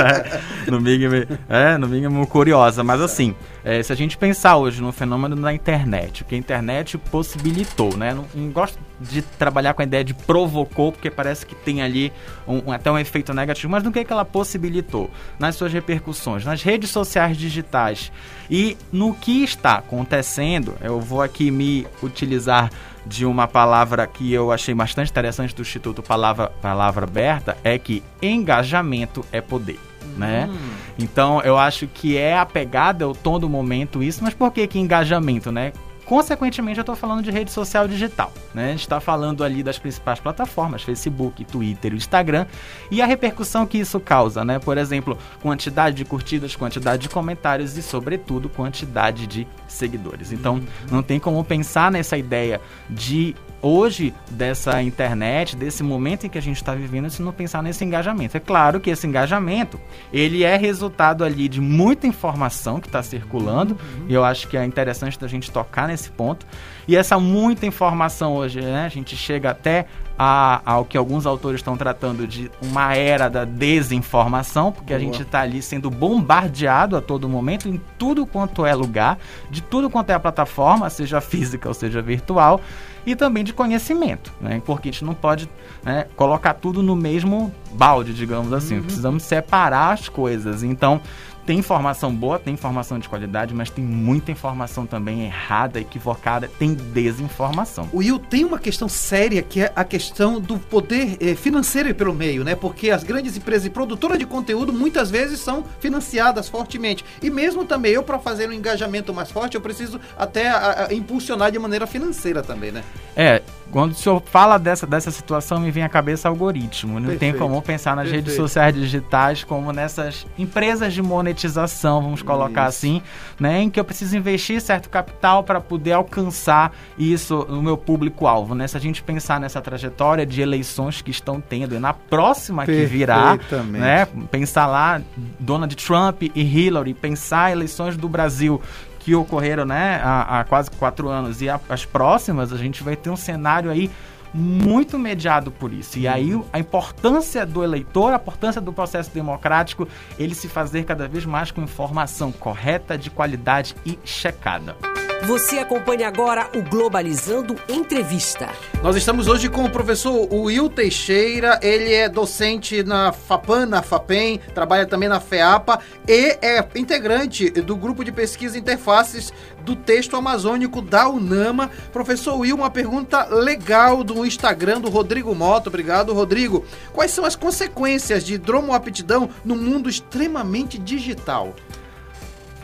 no 0.65 0.79
mínimo, 0.79 1.13
é, 1.49 1.77
no 1.77 1.85
mínimo 1.85 2.25
curiosa. 2.25 2.85
Mas 2.85 3.01
assim, 3.01 3.35
é, 3.65 3.83
se 3.83 3.91
a 3.91 3.95
gente 3.95 4.17
pensar 4.17 4.55
hoje 4.55 4.81
no 4.81 4.93
fenômeno 4.93 5.35
da 5.35 5.53
internet, 5.53 6.21
o 6.21 6.25
que 6.25 6.35
a 6.35 6.37
internet 6.37 6.97
possibilitou, 6.97 7.97
né? 7.97 8.13
Não, 8.13 8.25
não, 8.33 8.49
gosto 8.49 8.79
de 8.97 9.21
trabalhar 9.21 9.73
com 9.73 9.81
a 9.81 9.85
ideia 9.85 10.05
de 10.05 10.13
provocou, 10.13 10.93
porque 10.93 11.11
parece 11.11 11.45
que 11.45 11.53
tem 11.53 11.81
ali 11.81 12.13
um, 12.47 12.71
até 12.71 12.89
um 12.89 12.97
efeito 12.97 13.33
negativo, 13.33 13.69
mas 13.69 13.83
no 13.83 13.91
que, 13.91 13.99
é 13.99 14.05
que 14.05 14.13
ela 14.13 14.23
possibilitou? 14.23 15.11
Nas 15.37 15.55
suas 15.55 15.73
repercussões, 15.73 16.45
nas 16.45 16.63
redes 16.63 16.91
sociais 16.91 17.35
digitais 17.35 18.09
e 18.49 18.77
no 18.89 19.13
que 19.13 19.43
está 19.43 19.79
acontecendo, 19.79 20.75
eu 20.81 21.01
vou 21.01 21.21
aqui 21.21 21.51
me 21.51 21.85
utilizar 22.01 22.71
de 23.05 23.25
uma 23.25 23.47
palavra 23.47 24.05
que 24.07 24.33
eu 24.33 24.51
achei 24.51 24.73
bastante 24.73 25.11
interessante 25.11 25.53
do 25.55 25.61
Instituto 25.61 26.01
Palavra, 26.01 26.49
palavra 26.61 27.05
Aberta, 27.05 27.57
é 27.63 27.77
que 27.77 28.03
engajamento 28.21 29.23
é 29.31 29.41
poder. 29.41 29.79
Né? 30.17 30.49
Hum. 30.49 30.57
Então 30.97 31.41
eu 31.41 31.57
acho 31.57 31.87
que 31.87 32.17
é 32.17 32.37
a 32.37 32.45
pegada, 32.45 33.03
é 33.03 33.07
o 33.07 33.13
tom 33.13 33.39
do 33.39 33.49
momento 33.49 34.01
isso, 34.01 34.23
mas 34.23 34.33
por 34.33 34.51
que 34.51 34.65
que 34.65 34.79
engajamento, 34.79 35.51
né? 35.51 35.73
Consequentemente, 36.05 36.77
eu 36.77 36.83
estou 36.83 36.95
falando 36.95 37.23
de 37.23 37.31
rede 37.31 37.51
social 37.51 37.87
digital. 37.87 38.31
Né? 38.53 38.67
A 38.67 38.71
gente 38.71 38.81
está 38.81 38.99
falando 38.99 39.43
ali 39.43 39.63
das 39.63 39.79
principais 39.79 40.19
plataformas, 40.19 40.83
Facebook, 40.83 41.43
Twitter 41.45 41.93
Instagram, 41.93 42.45
e 42.91 43.01
a 43.01 43.05
repercussão 43.05 43.65
que 43.65 43.77
isso 43.77 43.99
causa, 43.99 44.45
né? 44.45 44.59
Por 44.59 44.77
exemplo, 44.77 45.17
quantidade 45.41 45.95
de 45.95 46.05
curtidas, 46.05 46.55
quantidade 46.55 47.03
de 47.03 47.09
comentários 47.09 47.75
e, 47.75 47.81
sobretudo, 47.81 48.47
quantidade 48.47 49.25
de 49.25 49.47
seguidores. 49.67 50.31
Então, 50.31 50.61
não 50.91 51.01
tem 51.01 51.19
como 51.19 51.43
pensar 51.43 51.91
nessa 51.91 52.17
ideia 52.17 52.61
de 52.89 53.35
hoje 53.65 54.13
dessa 54.29 54.79
internet, 54.83 55.55
desse 55.55 55.81
momento 55.81 56.27
em 56.27 56.29
que 56.29 56.37
a 56.37 56.41
gente 56.41 56.57
está 56.57 56.75
vivendo, 56.75 57.09
se 57.09 57.19
não 57.23 57.31
pensar 57.31 57.63
nesse 57.63 57.83
engajamento. 57.83 58.37
É 58.37 58.39
claro 58.39 58.79
que 58.79 58.91
esse 58.91 59.07
engajamento 59.07 59.81
ele 60.13 60.43
é 60.43 60.55
resultado 60.55 61.23
ali 61.23 61.49
de 61.49 61.59
muita 61.59 62.05
informação 62.05 62.79
que 62.79 62.85
está 62.85 63.01
circulando 63.01 63.73
uhum. 63.73 64.05
e 64.07 64.13
eu 64.13 64.23
acho 64.23 64.47
que 64.47 64.55
é 64.55 64.63
interessante 64.63 65.19
da 65.19 65.27
gente 65.27 65.49
tocar 65.49 65.87
nesse 65.87 66.11
ponto. 66.11 66.45
E 66.87 66.95
essa 66.95 67.19
muita 67.19 67.65
informação 67.65 68.35
hoje, 68.35 68.61
né, 68.61 68.85
a 68.85 68.89
gente 68.89 69.17
chega 69.17 69.49
até 69.49 69.87
a, 70.17 70.61
ao 70.63 70.85
que 70.85 70.95
alguns 70.95 71.25
autores 71.25 71.59
estão 71.59 71.75
tratando 71.75 72.27
de 72.27 72.51
uma 72.61 72.95
era 72.95 73.27
da 73.27 73.45
desinformação, 73.45 74.71
porque 74.71 74.93
Boa. 74.93 74.97
a 74.97 74.99
gente 74.99 75.23
está 75.23 75.41
ali 75.41 75.63
sendo 75.63 75.89
bombardeado 75.89 76.95
a 76.95 77.01
todo 77.01 77.27
momento 77.27 77.67
em 77.67 77.81
tudo 77.97 78.27
quanto 78.27 78.63
é 78.63 78.75
lugar, 78.75 79.17
de 79.49 79.61
tudo 79.61 79.89
quanto 79.89 80.11
é 80.11 80.13
a 80.13 80.19
plataforma, 80.19 80.87
seja 80.91 81.19
física 81.19 81.67
ou 81.67 81.73
seja 81.73 81.99
virtual 81.99 82.61
e 83.05 83.15
também 83.15 83.43
de 83.43 83.53
conhecimento, 83.53 84.33
né? 84.41 84.61
Porque 84.65 84.89
a 84.89 84.91
gente 84.91 85.05
não 85.05 85.13
pode 85.13 85.49
né, 85.83 86.07
colocar 86.15 86.53
tudo 86.55 86.81
no 86.81 86.95
mesmo 86.95 87.53
balde, 87.73 88.13
digamos 88.13 88.51
assim. 88.51 88.77
Uhum. 88.77 88.83
Precisamos 88.83 89.23
separar 89.23 89.93
as 89.93 90.09
coisas. 90.09 90.63
Então, 90.63 90.99
tem 91.45 91.59
informação 91.59 92.13
boa, 92.13 92.39
tem 92.39 92.53
informação 92.53 92.97
de 92.97 93.07
qualidade, 93.07 93.53
mas 93.53 93.69
tem 93.69 93.83
muita 93.83 94.31
informação 94.31 94.85
também 94.85 95.25
errada, 95.25 95.79
equivocada, 95.79 96.49
tem 96.59 96.73
desinformação. 96.73 97.87
O 97.93 97.97
Will 97.97 98.19
tem 98.19 98.43
uma 98.43 98.57
questão 98.57 98.89
séria 98.89 99.41
que 99.41 99.61
é 99.61 99.71
a 99.75 99.83
questão 99.83 100.39
do 100.39 100.57
poder 100.57 101.17
eh, 101.19 101.35
financeiro 101.35 101.93
pelo 101.93 102.13
meio, 102.13 102.43
né? 102.43 102.55
Porque 102.55 102.89
as 102.89 103.03
grandes 103.03 103.37
empresas 103.37 103.65
e 103.65 103.69
produtoras 103.69 104.17
de 104.17 104.25
conteúdo 104.25 104.73
muitas 104.73 105.11
vezes 105.11 105.39
são 105.39 105.63
financiadas 105.79 106.49
fortemente. 106.49 107.05
E 107.21 107.29
mesmo 107.29 107.65
também 107.65 107.93
eu, 107.93 108.03
para 108.03 108.17
fazer 108.17 108.49
um 108.49 108.53
engajamento 108.53 109.13
mais 109.13 109.29
forte, 109.29 109.55
eu 109.55 109.61
preciso 109.61 109.99
até 110.17 110.49
a, 110.49 110.87
a, 110.89 110.93
impulsionar 110.93 111.51
de 111.51 111.59
maneira 111.59 111.85
financeira 111.85 112.41
também, 112.41 112.71
né? 112.71 112.83
É, 113.15 113.41
quando 113.75 113.91
o 113.91 113.93
senhor 113.93 114.23
fala 114.27 114.57
dessa, 114.57 114.87
dessa 114.87 115.11
situação, 115.11 115.59
me 115.59 115.69
vem 115.69 115.83
à 115.83 115.89
cabeça 115.89 116.29
algoritmo. 116.29 116.93
Não 116.93 117.09
Perfeito. 117.09 117.19
tem 117.19 117.33
como 117.33 117.61
pensar 117.61 117.93
nas 117.93 118.05
Perfeito. 118.05 118.27
redes 118.27 118.37
sociais 118.37 118.73
digitais 118.73 119.43
como 119.43 119.73
nessas 119.73 120.25
empresas 120.39 120.93
de 120.93 121.01
monetização, 121.01 122.01
vamos 122.01 122.21
colocar 122.21 122.69
isso. 122.69 122.77
assim, 122.77 123.01
né? 123.37 123.63
Em 123.63 123.69
que 123.69 123.77
eu 123.77 123.83
preciso 123.83 124.15
investir 124.15 124.61
certo 124.61 124.89
capital 124.89 125.43
para 125.43 125.59
poder 125.59 125.91
alcançar 125.91 126.71
isso 126.97 127.45
no 127.49 127.61
meu 127.61 127.75
público-alvo, 127.75 128.55
né? 128.55 128.65
Se 128.65 128.77
a 128.77 128.79
gente 128.79 129.03
pensar 129.03 129.41
nessa 129.41 129.59
trajetória 129.61 130.25
de 130.25 130.39
eleições 130.39 131.01
que 131.01 131.11
estão 131.11 131.41
tendo 131.41 131.75
e 131.75 131.79
na 131.79 131.93
próxima 131.93 132.65
que 132.65 132.85
virá, 132.85 133.37
né? 133.65 134.07
Pensar 134.31 134.67
lá 134.67 135.01
Donald 135.37 135.75
Trump 135.75 136.23
e 136.23 136.31
Hillary, 136.41 136.93
pensar 136.93 137.51
eleições 137.51 137.97
do 137.97 138.07
Brasil 138.07 138.61
que 139.05 139.13
ocorreram 139.13 139.65
né, 139.65 140.01
há, 140.03 140.39
há 140.39 140.43
quase 140.43 140.71
quatro 140.71 141.09
anos 141.09 141.39
e 141.39 141.47
a, 141.47 141.61
as 141.69 141.85
próximas, 141.85 142.51
a 142.51 142.57
gente 142.57 142.81
vai 142.81 142.95
ter 142.95 143.11
um 143.11 143.15
cenário 143.15 143.69
aí 143.69 143.91
muito 144.33 144.97
mediado 144.97 145.51
por 145.51 145.71
isso. 145.71 145.99
E 145.99 146.07
aí 146.07 146.31
a 146.51 146.57
importância 146.57 147.45
do 147.45 147.63
eleitor, 147.63 148.13
a 148.13 148.15
importância 148.15 148.59
do 148.59 148.73
processo 148.73 149.11
democrático, 149.13 149.87
ele 150.17 150.33
se 150.33 150.49
fazer 150.49 150.85
cada 150.85 151.07
vez 151.07 151.23
mais 151.23 151.51
com 151.51 151.61
informação 151.61 152.31
correta, 152.31 152.97
de 152.97 153.11
qualidade 153.11 153.75
e 153.85 153.99
checada. 154.03 154.75
Você 155.23 155.57
acompanha 155.57 156.07
agora 156.07 156.49
o 156.55 156.61
Globalizando 156.61 157.55
Entrevista. 157.67 158.47
Nós 158.83 158.95
estamos 158.95 159.27
hoje 159.27 159.49
com 159.49 159.63
o 159.63 159.69
professor 159.69 160.31
Will 160.31 160.69
Teixeira, 160.69 161.59
ele 161.63 161.91
é 161.91 162.07
docente 162.07 162.83
na 162.83 163.11
FAPAN, 163.11 163.65
na 163.65 163.81
FAPEM, 163.81 164.39
trabalha 164.53 164.85
também 164.85 165.09
na 165.09 165.19
FEAPA 165.19 165.79
e 166.07 166.37
é 166.41 166.63
integrante 166.75 167.49
do 167.49 167.75
grupo 167.75 168.03
de 168.03 168.11
pesquisa 168.11 168.59
Interfaces 168.59 169.33
do 169.61 169.75
Texto 169.75 170.15
Amazônico 170.15 170.79
da 170.79 171.09
UNAMA. 171.09 171.71
Professor 171.91 172.37
Will, 172.37 172.55
uma 172.55 172.69
pergunta 172.69 173.25
legal 173.25 174.03
do 174.03 174.23
Instagram 174.25 174.79
do 174.79 174.89
Rodrigo 174.89 175.33
Mota. 175.33 175.69
Obrigado, 175.69 176.13
Rodrigo. 176.13 176.63
Quais 176.93 177.09
são 177.09 177.25
as 177.25 177.35
consequências 177.35 178.23
de 178.23 178.37
dromoaptidão 178.37 179.29
no 179.43 179.55
mundo 179.55 179.89
extremamente 179.89 180.77
digital? 180.77 181.55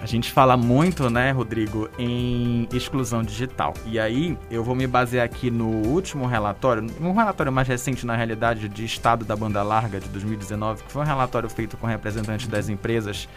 A 0.01 0.08
gente 0.08 0.31
fala 0.31 0.58
muito, 0.58 1.12
né, 1.12 1.31
Rodrigo, 1.31 1.88
em 2.00 2.67
exclusão 2.74 3.22
digital. 3.22 3.75
E 3.86 4.00
aí 4.00 4.36
eu 4.50 4.63
vou 4.63 4.74
me 4.74 4.88
basear 4.88 5.24
aqui 5.24 5.51
no 5.51 5.67
último 5.67 6.25
relatório, 6.25 6.88
um 7.00 7.13
relatório 7.13 7.51
mais 7.51 7.67
recente, 7.67 8.03
na 8.03 8.15
realidade, 8.15 8.67
de 8.67 8.84
estado 8.84 9.24
da 9.24 9.36
banda 9.36 9.62
larga 9.62 10.00
de 10.00 10.10
2019, 10.10 10.84
que 10.84 10.91
foi 10.91 11.03
um 11.03 11.05
relatório 11.05 11.48
feito 11.48 11.77
com 11.77 11.86
representantes 11.86 12.48
das 12.48 12.67
empresas 12.67 13.29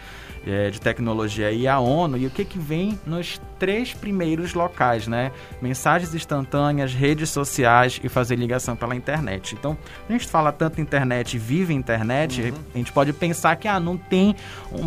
é, 0.46 0.70
de 0.70 0.80
tecnologia 0.80 1.50
e 1.50 1.66
a 1.66 1.78
ONU. 1.78 2.16
E 2.16 2.26
o 2.26 2.30
que, 2.30 2.44
que 2.44 2.58
vem 2.58 2.98
nos 3.06 3.40
três 3.58 3.94
primeiros 3.94 4.54
locais, 4.54 5.06
né? 5.06 5.32
Mensagens 5.60 6.14
instantâneas, 6.14 6.92
redes 6.92 7.30
sociais 7.30 8.00
e 8.02 8.08
fazer 8.08 8.36
ligação 8.36 8.76
pela 8.76 8.94
internet. 8.94 9.54
Então, 9.54 9.76
a 10.08 10.12
gente 10.12 10.26
fala 10.28 10.52
tanto 10.52 10.80
internet, 10.80 11.38
vive 11.38 11.72
internet, 11.72 12.42
uhum. 12.42 12.52
a 12.74 12.78
gente 12.78 12.92
pode 12.92 13.12
pensar 13.12 13.56
que 13.56 13.68
ah, 13.68 13.80
não 13.80 13.96
tem, 13.96 14.34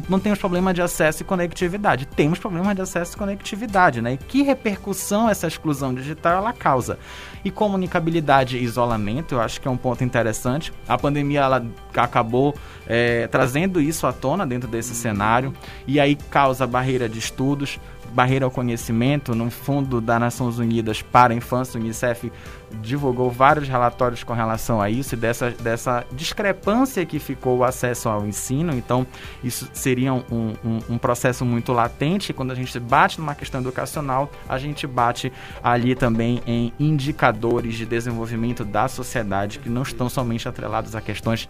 não 0.08 0.20
tem 0.20 0.32
os 0.32 0.40
problemas 0.40 0.74
de 0.74 0.82
acesso 0.82 1.24
e 1.24 1.26
conectividade 1.26 1.68
conectividade. 1.68 2.06
Temos 2.06 2.40
problemas 2.40 2.76
de 2.76 2.82
acesso 2.82 3.16
e 3.16 3.18
conectividade, 3.18 4.02
né? 4.02 4.14
E 4.14 4.18
que 4.18 4.42
repercussão 4.42 5.30
essa 5.30 5.48
exclusão 5.48 5.94
digital 5.94 6.38
ela 6.38 6.54
causa? 6.54 6.98
E 7.44 7.52
comunicabilidade 7.52 8.58
e 8.58 8.64
isolamento, 8.64 9.36
eu 9.36 9.42
acho 9.42 9.62
que 9.62 9.68
é 9.68 9.72
um 9.72 9.78
ponto 9.78 10.04
interessante. 10.04 10.74
A 10.88 10.98
pandemia 10.98 11.42
ela 11.42 11.66
acabou 11.96 12.56
é, 12.88 13.28
trazendo 13.28 13.80
isso 13.82 14.08
à 14.08 14.14
tona 14.14 14.46
dentro 14.46 14.68
desse 14.68 14.96
cenário 14.96 15.54
e 15.86 16.00
aí 16.00 16.16
causa 16.16 16.66
barreira 16.66 17.08
de 17.08 17.20
estudos, 17.20 17.80
barreira 18.18 18.46
ao 18.46 18.50
conhecimento, 18.50 19.36
no 19.36 19.52
Fundo 19.52 20.02
das 20.02 20.20
Nações 20.20 20.58
Unidas 20.58 21.04
para 21.04 21.36
a 21.36 21.38
Infância, 21.38 21.80
o 21.80 21.84
Unicef 21.84 22.32
divulgou 22.82 23.30
vários 23.30 23.68
relatórios 23.68 24.24
com 24.24 24.34
relação 24.34 24.82
a 24.82 24.90
isso 24.90 25.14
e 25.14 25.18
dessa, 25.18 25.52
dessa 25.52 26.04
discrepância 26.12 27.06
que 27.06 27.20
ficou 27.20 27.60
o 27.60 27.64
acesso 27.64 28.10
ao 28.10 28.26
ensino. 28.26 28.74
Então, 28.74 29.06
isso 29.44 29.70
seria 29.72 30.16
um, 30.16 30.24
um, 30.32 30.80
um 30.90 30.98
processo 30.98 31.46
muito 31.46 31.72
latente. 31.72 32.34
Quando 32.34 32.50
a 32.50 32.56
gente 32.56 32.80
bate 32.80 33.20
numa 33.20 33.36
questão 33.36 33.62
educacional, 33.62 34.32
a 34.50 34.58
gente 34.58 34.88
bate 34.88 35.32
ali 35.64 35.94
também 35.94 36.42
em 36.48 36.74
indicadores 36.80 37.76
de 37.76 37.86
desenvolvimento 37.86 38.66
da 38.66 38.88
sociedade 38.88 39.60
que 39.60 39.70
não 39.70 39.84
estão 39.84 40.10
somente 40.10 40.50
atrelados 40.50 40.96
a 40.96 41.02
questões 41.02 41.48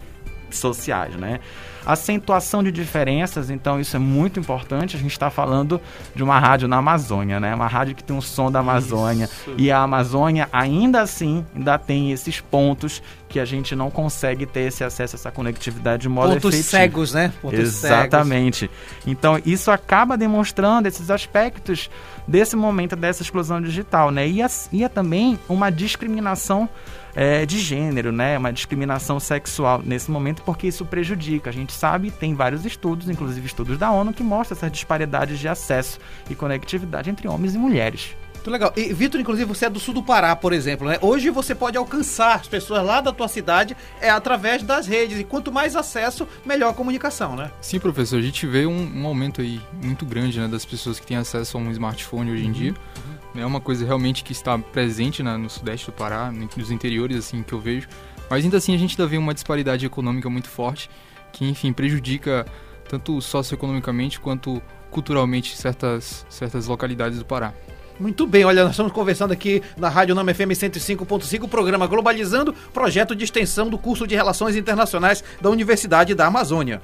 sociais, 0.50 1.14
né? 1.16 1.40
Acentuação 1.86 2.62
de 2.62 2.70
diferenças, 2.70 3.48
então 3.48 3.80
isso 3.80 3.96
é 3.96 3.98
muito 3.98 4.38
importante. 4.38 4.94
A 4.94 4.98
gente 4.98 5.12
está 5.12 5.30
falando 5.30 5.80
de 6.14 6.22
uma 6.22 6.38
rádio 6.38 6.68
na 6.68 6.76
Amazônia, 6.76 7.40
né? 7.40 7.54
Uma 7.54 7.66
rádio 7.66 7.94
que 7.94 8.04
tem 8.04 8.14
um 8.14 8.20
som 8.20 8.50
da 8.50 8.58
Amazônia. 8.58 9.24
Isso. 9.24 9.54
E 9.56 9.70
a 9.70 9.78
Amazônia, 9.78 10.48
ainda 10.52 11.00
assim, 11.00 11.46
ainda 11.54 11.78
tem 11.78 12.12
esses 12.12 12.40
pontos 12.40 13.02
que 13.26 13.40
a 13.40 13.44
gente 13.44 13.74
não 13.74 13.90
consegue 13.90 14.44
ter 14.44 14.62
esse 14.62 14.84
acesso, 14.84 15.16
essa 15.16 15.30
conectividade 15.30 16.02
de 16.02 16.08
modo 16.08 16.34
Pontos 16.34 16.54
efetivo. 16.54 16.70
cegos, 16.70 17.14
né? 17.14 17.32
Pontos 17.40 17.58
Exatamente. 17.58 18.60
Cegos. 18.60 18.76
Então, 19.06 19.40
isso 19.46 19.70
acaba 19.70 20.16
demonstrando 20.16 20.88
esses 20.88 21.10
aspectos 21.10 21.88
desse 22.26 22.54
momento 22.54 22.96
dessa 22.96 23.22
exclusão 23.22 23.62
digital, 23.62 24.10
né? 24.10 24.28
E, 24.28 24.42
a, 24.42 24.50
e 24.72 24.84
é 24.84 24.88
também 24.88 25.38
uma 25.48 25.70
discriminação 25.70 26.68
é, 27.18 27.44
de 27.44 27.58
gênero, 27.58 28.12
né? 28.12 28.38
Uma 28.38 28.52
discriminação 28.52 29.18
sexual 29.18 29.82
nesse 29.84 30.08
momento, 30.08 30.40
porque 30.42 30.68
isso 30.68 30.86
prejudica. 30.86 31.50
A 31.50 31.52
gente 31.52 31.72
sabe, 31.72 32.12
tem 32.12 32.32
vários 32.32 32.64
estudos, 32.64 33.10
inclusive 33.10 33.44
estudos 33.44 33.76
da 33.76 33.90
ONU, 33.90 34.12
que 34.12 34.22
mostram 34.22 34.56
essas 34.56 34.70
disparidades 34.70 35.40
de 35.40 35.48
acesso 35.48 35.98
e 36.30 36.36
conectividade 36.36 37.10
entre 37.10 37.26
homens 37.26 37.56
e 37.56 37.58
mulheres. 37.58 38.14
Muito 38.34 38.50
legal. 38.50 38.72
E, 38.76 38.92
Vitor, 38.94 39.20
inclusive, 39.20 39.46
você 39.46 39.66
é 39.66 39.70
do 39.70 39.80
sul 39.80 39.92
do 39.92 40.00
Pará, 40.00 40.36
por 40.36 40.52
exemplo, 40.52 40.86
né? 40.86 40.96
Hoje 41.02 41.28
você 41.28 41.56
pode 41.56 41.76
alcançar 41.76 42.36
as 42.36 42.46
pessoas 42.46 42.84
lá 42.84 43.00
da 43.00 43.12
tua 43.12 43.26
cidade 43.26 43.76
é, 44.00 44.08
através 44.08 44.62
das 44.62 44.86
redes. 44.86 45.18
E 45.18 45.24
quanto 45.24 45.50
mais 45.50 45.74
acesso, 45.74 46.26
melhor 46.46 46.70
a 46.70 46.72
comunicação, 46.72 47.34
né? 47.34 47.50
Sim, 47.60 47.80
professor. 47.80 48.20
A 48.20 48.22
gente 48.22 48.46
vê 48.46 48.64
um, 48.64 49.02
um 49.02 49.06
aumento 49.08 49.40
aí 49.40 49.60
muito 49.82 50.06
grande 50.06 50.38
né, 50.38 50.46
das 50.46 50.64
pessoas 50.64 51.00
que 51.00 51.06
têm 51.06 51.16
acesso 51.16 51.58
a 51.58 51.60
um 51.60 51.68
smartphone 51.72 52.30
hoje 52.30 52.44
em 52.44 52.46
uhum. 52.46 52.52
dia. 52.52 52.70
Uhum. 52.70 53.17
É 53.38 53.46
uma 53.46 53.60
coisa 53.60 53.84
realmente 53.84 54.24
que 54.24 54.32
está 54.32 54.58
presente 54.58 55.22
na, 55.22 55.38
no 55.38 55.48
sudeste 55.48 55.86
do 55.86 55.92
Pará, 55.92 56.32
nos 56.32 56.70
interiores, 56.70 57.16
assim, 57.16 57.42
que 57.42 57.52
eu 57.52 57.60
vejo. 57.60 57.88
Mas 58.28 58.44
ainda 58.44 58.58
assim 58.58 58.74
a 58.74 58.78
gente 58.78 58.92
ainda 58.92 59.06
vê 59.08 59.16
uma 59.16 59.32
disparidade 59.32 59.86
econômica 59.86 60.28
muito 60.28 60.48
forte, 60.48 60.90
que, 61.32 61.44
enfim, 61.44 61.72
prejudica 61.72 62.46
tanto 62.88 63.20
socioeconomicamente 63.20 64.20
quanto 64.20 64.62
culturalmente 64.90 65.56
certas, 65.56 66.26
certas 66.28 66.66
localidades 66.66 67.18
do 67.18 67.24
Pará. 67.24 67.52
Muito 67.98 68.26
bem, 68.26 68.44
olha, 68.44 68.62
nós 68.62 68.72
estamos 68.72 68.92
conversando 68.92 69.32
aqui 69.32 69.60
na 69.76 69.88
Rádio 69.88 70.14
Nama 70.14 70.32
FM 70.32 70.52
105.5, 70.52 71.48
programa 71.48 71.86
Globalizando, 71.86 72.52
projeto 72.72 73.14
de 73.14 73.24
extensão 73.24 73.68
do 73.68 73.76
curso 73.76 74.06
de 74.06 74.14
Relações 74.14 74.54
Internacionais 74.54 75.24
da 75.40 75.50
Universidade 75.50 76.14
da 76.14 76.26
Amazônia. 76.26 76.80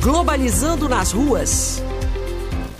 Globalizando 0.00 0.88
nas 0.88 1.12
ruas. 1.12 1.82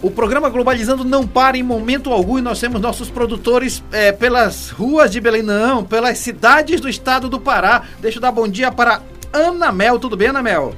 O 0.02 0.11
programa 0.11 0.50
Globalizando 0.50 1.04
não 1.04 1.25
para 1.25 1.56
em 1.56 1.62
momento 1.62 2.12
algum 2.12 2.37
e 2.37 2.42
nós 2.42 2.59
temos 2.59 2.80
nossos 2.80 3.09
produtores 3.09 3.85
é, 3.92 4.11
pelas 4.11 4.68
ruas 4.68 5.12
de 5.12 5.21
Belém, 5.21 5.42
não, 5.42 5.85
pelas 5.85 6.18
cidades 6.18 6.80
do 6.80 6.88
estado 6.88 7.28
do 7.28 7.38
Pará. 7.38 7.85
Deixa 8.00 8.18
eu 8.18 8.21
dar 8.21 8.32
bom 8.32 8.49
dia 8.49 8.73
para 8.73 9.00
Ana 9.32 9.71
Mel. 9.71 10.00
Tudo 10.00 10.16
bem, 10.16 10.26
Ana 10.26 10.42
Mel? 10.42 10.75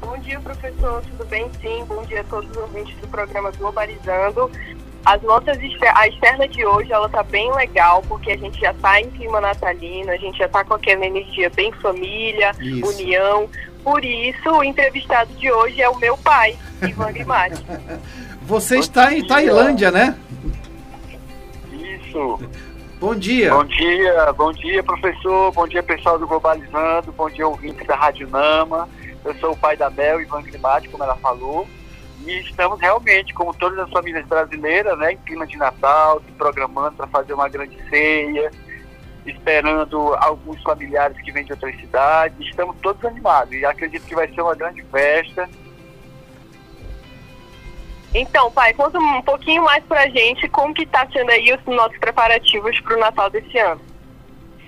Bom 0.00 0.18
dia, 0.18 0.40
professor. 0.40 1.00
Tudo 1.02 1.24
bem? 1.26 1.48
Sim. 1.62 1.84
Bom 1.86 2.02
dia 2.06 2.22
a 2.22 2.24
todos 2.24 2.50
os 2.50 2.56
ouvintes 2.56 2.96
do 2.96 3.06
programa 3.06 3.52
Globalizando. 3.52 4.50
As 5.04 5.22
notas 5.22 5.56
a 5.94 6.08
externa 6.08 6.48
de 6.48 6.66
hoje 6.66 6.90
ela 6.90 7.08
tá 7.08 7.22
bem 7.22 7.54
legal 7.54 8.02
porque 8.08 8.32
a 8.32 8.36
gente 8.36 8.58
já 8.58 8.72
está 8.72 9.00
em 9.00 9.10
clima 9.10 9.40
natalino, 9.40 10.10
a 10.10 10.16
gente 10.16 10.38
já 10.38 10.46
está 10.46 10.64
com 10.64 10.74
aquela 10.74 11.06
energia 11.06 11.50
bem 11.50 11.70
família, 11.74 12.50
isso. 12.58 12.88
união. 12.88 13.48
Por 13.84 14.02
isso, 14.02 14.48
o 14.48 14.64
entrevistado 14.64 15.30
de 15.34 15.52
hoje 15.52 15.82
é 15.82 15.88
o 15.88 15.98
meu 15.98 16.16
pai, 16.16 16.56
Ivan 16.82 17.12
Grimati. 17.12 17.62
Você 18.42 18.78
está 18.78 19.12
em 19.12 19.26
Tailândia, 19.26 19.90
né? 19.90 20.16
Isso. 21.70 22.40
Bom 22.98 23.14
dia. 23.14 23.50
Bom 23.50 23.64
dia, 23.64 24.32
bom 24.32 24.52
dia, 24.52 24.82
professor. 24.82 25.52
Bom 25.52 25.68
dia, 25.68 25.82
pessoal 25.82 26.18
do 26.18 26.26
Globalizando. 26.26 27.12
Bom 27.12 27.28
dia, 27.28 27.46
ouvintes 27.46 27.86
da 27.86 27.94
Rádio 27.94 28.26
Nama. 28.28 28.88
Eu 29.22 29.34
sou 29.34 29.52
o 29.52 29.56
pai 29.56 29.76
da 29.76 29.90
Mel, 29.90 30.20
Ivan 30.20 30.42
Grimati, 30.42 30.88
como 30.88 31.04
ela 31.04 31.16
falou. 31.16 31.68
E 32.26 32.40
estamos 32.40 32.80
realmente, 32.80 33.34
como 33.34 33.52
todas 33.52 33.78
as 33.78 33.90
famílias 33.90 34.26
brasileiras, 34.26 34.98
né, 34.98 35.12
em 35.12 35.18
clima 35.18 35.46
de 35.46 35.58
Natal, 35.58 36.22
se 36.24 36.32
programando 36.32 36.96
para 36.96 37.06
fazer 37.08 37.34
uma 37.34 37.48
grande 37.50 37.76
ceia, 37.90 38.50
esperando 39.26 40.14
alguns 40.16 40.62
familiares 40.62 41.20
que 41.20 41.32
vêm 41.32 41.44
de 41.44 41.52
outras 41.52 41.76
cidades. 41.76 42.38
Estamos 42.46 42.76
todos 42.82 43.04
animados 43.04 43.54
e 43.54 43.64
acredito 43.64 44.04
que 44.06 44.14
vai 44.14 44.28
ser 44.28 44.40
uma 44.40 44.54
grande 44.54 44.82
festa. 44.84 45.48
Então, 48.14 48.50
pai, 48.52 48.72
conta 48.74 48.98
um 48.98 49.22
pouquinho 49.22 49.64
mais 49.64 49.82
pra 49.84 50.08
gente 50.08 50.48
como 50.48 50.72
que 50.72 50.84
está 50.84 51.06
sendo 51.12 51.30
aí 51.30 51.52
os 51.52 51.74
nossos 51.74 51.98
preparativos 51.98 52.78
para 52.80 52.96
o 52.96 53.00
Natal 53.00 53.28
desse 53.28 53.58
ano. 53.58 53.80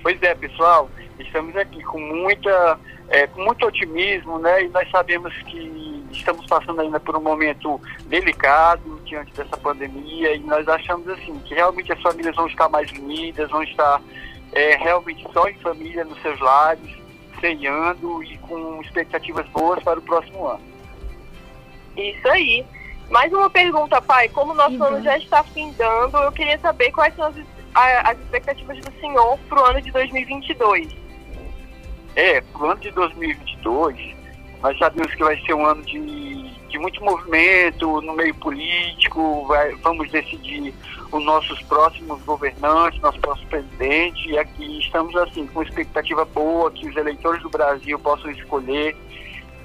Pois 0.03 0.21
é, 0.23 0.35
pessoal, 0.35 0.91
estamos 1.19 1.57
aqui 1.57 1.81
com 1.85 2.01
muita, 2.01 2.79
é, 3.09 3.27
com 3.29 3.45
muito 3.45 3.65
otimismo, 3.65 4.39
né? 4.39 4.65
E 4.65 4.69
nós 4.69 4.91
sabemos 4.91 5.33
que 5.43 6.05
estamos 6.11 6.45
passando 6.47 6.81
ainda 6.81 6.99
por 6.99 7.17
um 7.17 7.21
momento 7.21 7.81
delicado 8.07 9.01
diante 9.05 9.33
dessa 9.33 9.57
pandemia 9.57 10.35
e 10.35 10.41
nós 10.41 10.67
achamos 10.69 11.09
assim 11.09 11.39
que 11.41 11.55
realmente 11.55 11.93
as 11.93 12.01
famílias 12.03 12.35
vão 12.35 12.47
estar 12.49 12.69
mais 12.69 12.91
unidas, 12.93 13.51
vão 13.51 13.63
estar 13.63 14.01
é, 14.53 14.77
realmente 14.77 15.27
só 15.33 15.49
em 15.49 15.55
família 15.55 16.05
nos 16.05 16.21
seus 16.23 16.39
lares, 16.41 16.91
ceiando 17.41 18.23
e 18.23 18.39
com 18.39 18.81
expectativas 18.83 19.47
boas 19.49 19.83
para 19.83 19.99
o 19.99 20.03
próximo 20.03 20.47
ano. 20.47 20.63
Isso 21.97 22.29
aí. 22.29 22.65
Mais 23.11 23.33
uma 23.33 23.49
pergunta, 23.49 24.01
pai. 24.03 24.29
Como 24.29 24.53
o 24.53 24.55
nosso 24.55 24.77
uhum. 24.77 24.85
ano 24.85 25.03
já 25.03 25.17
está 25.17 25.43
findando, 25.45 26.17
eu 26.19 26.33
queria 26.33 26.59
saber 26.59 26.91
quais 26.93 27.15
são 27.15 27.27
as, 27.27 27.37
as 27.75 28.19
expectativas 28.19 28.79
do 28.79 29.01
senhor 29.01 29.39
para 29.49 29.63
o 29.63 29.65
ano 29.65 29.81
de 29.81 29.91
2022. 29.93 30.89
É, 32.17 32.41
para 32.41 32.63
o 32.63 32.71
ano 32.71 32.81
de 32.81 32.91
2022, 32.91 34.17
nós 34.63 34.79
sabemos 34.79 35.15
que 35.15 35.23
vai 35.23 35.39
ser 35.43 35.55
um 35.55 35.67
ano 35.67 35.83
de, 35.83 36.51
de 36.69 36.79
muito 36.79 37.03
movimento 37.03 38.01
no 38.01 38.15
meio 38.15 38.35
político, 38.35 39.47
vai, 39.47 39.75
vamos 39.77 40.11
decidir 40.11 40.75
os 41.11 41.25
nossos 41.25 41.61
próximos 41.63 42.21
governantes, 42.23 43.01
nosso 43.01 43.19
próximo 43.21 43.49
presidente, 43.49 44.29
e 44.29 44.39
aqui 44.39 44.79
estamos 44.79 45.15
assim 45.17 45.47
com 45.47 45.63
expectativa 45.63 46.25
boa 46.25 46.71
que 46.71 46.89
os 46.89 46.97
eleitores 46.97 47.43
do 47.43 47.49
Brasil 47.49 47.99
possam 47.99 48.31
escolher 48.31 48.97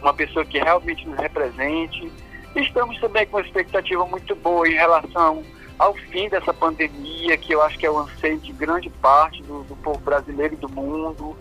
uma 0.01 0.13
pessoa 0.13 0.45
que 0.45 0.59
realmente 0.59 1.07
nos 1.07 1.17
represente. 1.17 2.11
Estamos 2.55 2.99
também 2.99 3.25
com 3.27 3.37
uma 3.37 3.45
expectativa 3.45 4.05
muito 4.05 4.35
boa 4.35 4.67
em 4.67 4.73
relação 4.73 5.43
ao 5.79 5.95
fim 5.95 6.29
dessa 6.29 6.53
pandemia, 6.53 7.35
que 7.37 7.53
eu 7.53 7.61
acho 7.63 7.77
que 7.77 7.85
é 7.85 7.89
o 7.89 7.97
anseio 7.97 8.37
de 8.37 8.51
grande 8.53 8.89
parte 8.89 9.41
do, 9.43 9.63
do 9.63 9.75
povo 9.77 9.99
brasileiro 9.99 10.53
e 10.53 10.57
do 10.57 10.69
mundo. 10.69 11.35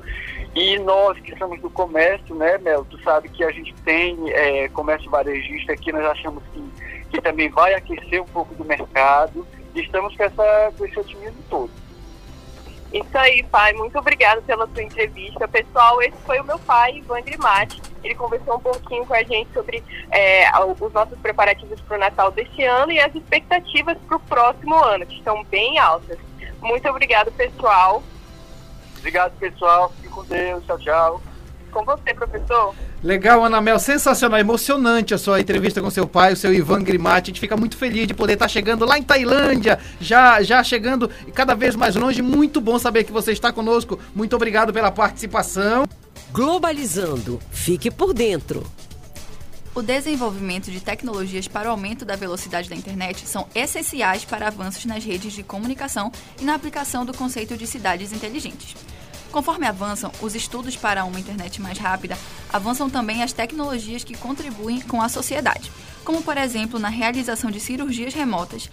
E 0.55 0.79
nós 0.81 1.19
que 1.21 1.37
somos 1.39 1.61
do 1.61 1.71
comércio, 1.71 2.35
né, 2.35 2.59
Mel, 2.59 2.85
tu 2.85 3.01
sabe 3.03 3.29
que 3.29 3.45
a 3.45 3.53
gente 3.53 3.73
tem 3.85 4.17
é, 4.31 4.69
comércio 4.71 5.09
varejista 5.11 5.73
aqui, 5.73 5.93
nós 5.93 6.05
achamos 6.05 6.43
que, 6.53 6.63
que 7.11 7.21
também 7.23 7.49
vai 7.49 7.75
aquecer 7.75 8.21
um 8.21 8.27
pouco 8.27 8.55
do 8.55 8.65
mercado 8.65 9.47
e 9.75 9.81
estamos 9.81 10.17
com, 10.17 10.25
essa, 10.25 10.73
com 10.77 10.85
esse 10.85 10.99
otimismo 10.99 11.43
todo. 11.49 11.71
Isso 12.93 13.17
aí, 13.17 13.45
pai. 13.45 13.73
Muito 13.73 13.97
obrigada 13.97 14.43
pela 14.43 14.67
sua 14.67 14.83
entrevista. 14.83 15.47
Pessoal, 15.47 16.03
esse 16.03 16.17
foi 16.27 16.41
o 16.41 16.45
meu 16.45 16.59
pai, 16.59 16.97
Ivan 16.97 17.23
Grimati. 17.23 17.81
Ele 18.03 18.17
conversou 18.17 18.57
um 18.57 18.61
pouquinho 18.61 19.07
com 19.07 19.15
a 19.15 19.23
gente 19.23 19.53
sobre 19.53 19.83
é, 20.11 20.51
os 20.81 20.93
nossos 20.93 21.17
preparativos 21.21 21.81
para 21.83 21.97
o 21.97 22.01
Natal 22.01 22.33
deste 22.33 22.65
ano 22.65 22.91
e 22.91 22.99
as 22.99 23.15
expectativas 23.15 23.97
para 24.09 24.17
o 24.17 24.21
próximo 24.21 24.75
ano, 24.75 25.07
que 25.07 25.19
estão 25.19 25.45
bem 25.45 25.79
altas. 25.79 26.19
Muito 26.61 26.89
obrigado, 26.89 27.31
pessoal. 27.33 28.03
Obrigado, 29.01 29.33
pessoal. 29.39 29.93
Fique 29.97 30.09
com 30.09 30.25
Deus. 30.25 30.65
Tchau, 30.67 30.79
tchau. 30.79 31.23
Com 31.73 31.85
você, 31.85 32.15
professor. 32.15 32.75
Legal, 33.03 33.43
Ana 33.43 33.61
Mel, 33.61 33.79
sensacional, 33.79 34.39
emocionante 34.39 35.15
a 35.15 35.19
sua 35.19 35.41
entrevista 35.41 35.81
com 35.81 35.89
seu 35.89 36.07
pai, 36.07 36.35
o 36.35 36.37
seu 36.37 36.53
Ivan 36.53 36.83
Grimati. 36.83 37.31
A 37.31 37.33
gente 37.33 37.41
fica 37.41 37.57
muito 37.57 37.77
feliz 37.77 38.07
de 38.07 38.13
poder 38.13 38.35
estar 38.35 38.49
chegando 38.49 38.85
lá 38.85 38.99
em 38.99 39.03
Tailândia, 39.03 39.79
já, 39.99 40.43
já 40.43 40.63
chegando 40.63 41.09
cada 41.33 41.55
vez 41.55 41.75
mais 41.75 41.97
longe. 41.97 42.21
Muito 42.21 42.61
bom 42.61 42.79
saber 42.79 43.05
que 43.05 43.13
você 43.13 43.33
está 43.33 43.53
conosco. 43.53 43.99
Muito 44.15 44.37
obrigado 44.37 44.73
pela 44.73 44.91
participação. 44.91 45.85
Globalizando, 46.33 47.41
fique 47.51 47.91
por 47.91 48.13
dentro. 48.13 48.65
O 49.73 49.83
desenvolvimento 49.83 50.69
de 50.69 50.81
tecnologias 50.81 51.47
para 51.47 51.69
o 51.69 51.71
aumento 51.71 52.05
da 52.05 52.17
velocidade 52.17 52.69
da 52.69 52.75
internet 52.75 53.27
são 53.27 53.47
essenciais 53.55 54.25
para 54.25 54.49
avanços 54.49 54.85
nas 54.85 55.05
redes 55.05 55.33
de 55.33 55.45
comunicação 55.45 56.11
e 56.41 56.45
na 56.45 56.55
aplicação 56.55 57.05
do 57.05 57.17
conceito 57.17 57.57
de 57.57 57.69
cidades 57.69 58.13
inteligentes. 58.13 58.75
Conforme 59.31 59.69
avançam 59.69 60.11
os 60.21 60.35
estudos 60.35 60.77
para 60.77 61.05
uma 61.05 61.21
internet 61.21 61.63
mais 61.63 61.79
rápida, 61.79 62.19
avançam 62.53 62.91
também 62.91 63.23
as 63.23 63.33
tecnologias 63.33 64.03
que 64.03 64.17
contribuem 64.17 64.81
com 64.81 65.01
a 65.01 65.09
sociedade, 65.09 65.71
como 66.05 66.21
por 66.21 66.37
exemplo 66.37 66.81
na 66.81 66.89
realização 66.89 67.49
de 67.49 67.61
cirurgias 67.61 68.13
remotas. 68.13 68.69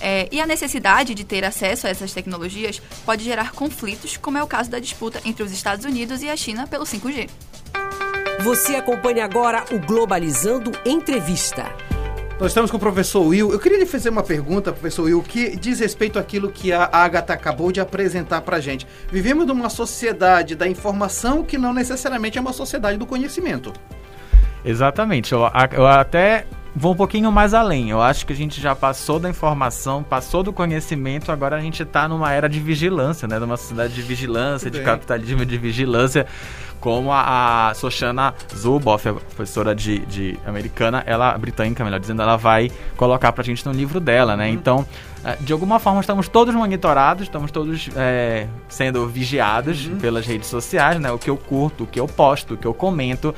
É, 0.00 0.28
e 0.32 0.40
a 0.40 0.46
necessidade 0.46 1.14
de 1.14 1.22
ter 1.22 1.44
acesso 1.44 1.86
a 1.86 1.90
essas 1.90 2.12
tecnologias 2.12 2.82
pode 3.06 3.22
gerar 3.22 3.52
conflitos, 3.52 4.16
como 4.16 4.36
é 4.36 4.42
o 4.42 4.48
caso 4.48 4.68
da 4.68 4.80
disputa 4.80 5.20
entre 5.24 5.44
os 5.44 5.52
Estados 5.52 5.84
Unidos 5.84 6.22
e 6.22 6.28
a 6.28 6.36
China 6.36 6.66
pelo 6.66 6.84
5G. 6.84 7.30
Você 8.42 8.74
acompanha 8.74 9.22
agora 9.22 9.64
o 9.70 9.78
Globalizando 9.78 10.72
Entrevista. 10.86 11.70
Nós 12.40 12.52
estamos 12.52 12.70
com 12.70 12.78
o 12.78 12.80
professor 12.80 13.20
Will. 13.20 13.52
Eu 13.52 13.58
queria 13.58 13.78
lhe 13.78 13.84
fazer 13.84 14.08
uma 14.08 14.22
pergunta, 14.22 14.72
professor 14.72 15.02
Will, 15.02 15.22
que 15.22 15.54
diz 15.56 15.78
respeito 15.78 16.18
àquilo 16.18 16.50
que 16.50 16.72
a 16.72 16.88
Agatha 16.90 17.34
acabou 17.34 17.70
de 17.70 17.80
apresentar 17.80 18.40
para 18.40 18.56
a 18.56 18.60
gente. 18.60 18.86
Vivemos 19.12 19.46
numa 19.46 19.68
sociedade 19.68 20.54
da 20.54 20.66
informação 20.66 21.42
que 21.42 21.58
não 21.58 21.74
necessariamente 21.74 22.38
é 22.38 22.40
uma 22.40 22.54
sociedade 22.54 22.96
do 22.96 23.04
conhecimento. 23.04 23.74
Exatamente. 24.64 25.32
Eu, 25.32 25.40
eu 25.72 25.86
até 25.86 26.46
vou 26.74 26.92
um 26.92 26.96
pouquinho 26.96 27.30
mais 27.32 27.54
além. 27.54 27.90
Eu 27.90 28.00
acho 28.00 28.26
que 28.26 28.32
a 28.32 28.36
gente 28.36 28.60
já 28.60 28.74
passou 28.74 29.18
da 29.18 29.28
informação, 29.28 30.02
passou 30.02 30.42
do 30.42 30.52
conhecimento, 30.52 31.32
agora 31.32 31.56
a 31.56 31.60
gente 31.60 31.82
está 31.82 32.08
numa 32.08 32.32
era 32.32 32.48
de 32.48 32.60
vigilância, 32.60 33.26
né? 33.26 33.38
Numa 33.38 33.56
sociedade 33.56 33.94
de 33.94 34.02
vigilância, 34.02 34.70
de 34.70 34.80
capitalismo 34.80 35.44
de 35.44 35.58
vigilância 35.58 36.26
como 36.80 37.12
a, 37.12 37.68
a 37.68 37.74
Soshana 37.74 38.34
Zuboff, 38.54 39.06
a 39.08 39.12
professora 39.12 39.74
de, 39.74 39.98
de 40.06 40.38
americana, 40.46 41.02
ela, 41.06 41.36
britânica, 41.36 41.84
melhor 41.84 42.00
dizendo, 42.00 42.22
ela 42.22 42.36
vai 42.36 42.70
colocar 42.96 43.32
pra 43.32 43.44
gente 43.44 43.64
no 43.66 43.72
livro 43.72 44.00
dela, 44.00 44.36
né? 44.36 44.46
Uhum. 44.46 44.54
Então, 44.54 44.86
de 45.40 45.52
alguma 45.52 45.78
forma, 45.78 46.00
estamos 46.00 46.28
todos 46.28 46.54
monitorados, 46.54 47.24
estamos 47.24 47.50
todos 47.50 47.90
é, 47.94 48.46
sendo 48.68 49.06
vigiados 49.06 49.86
uhum. 49.86 49.98
pelas 49.98 50.26
redes 50.26 50.48
sociais, 50.48 50.98
né? 50.98 51.10
O 51.12 51.18
que 51.18 51.28
eu 51.28 51.36
curto, 51.36 51.84
o 51.84 51.86
que 51.86 52.00
eu 52.00 52.06
posto, 52.06 52.54
o 52.54 52.56
que 52.56 52.66
eu 52.66 52.72
comento, 52.72 53.34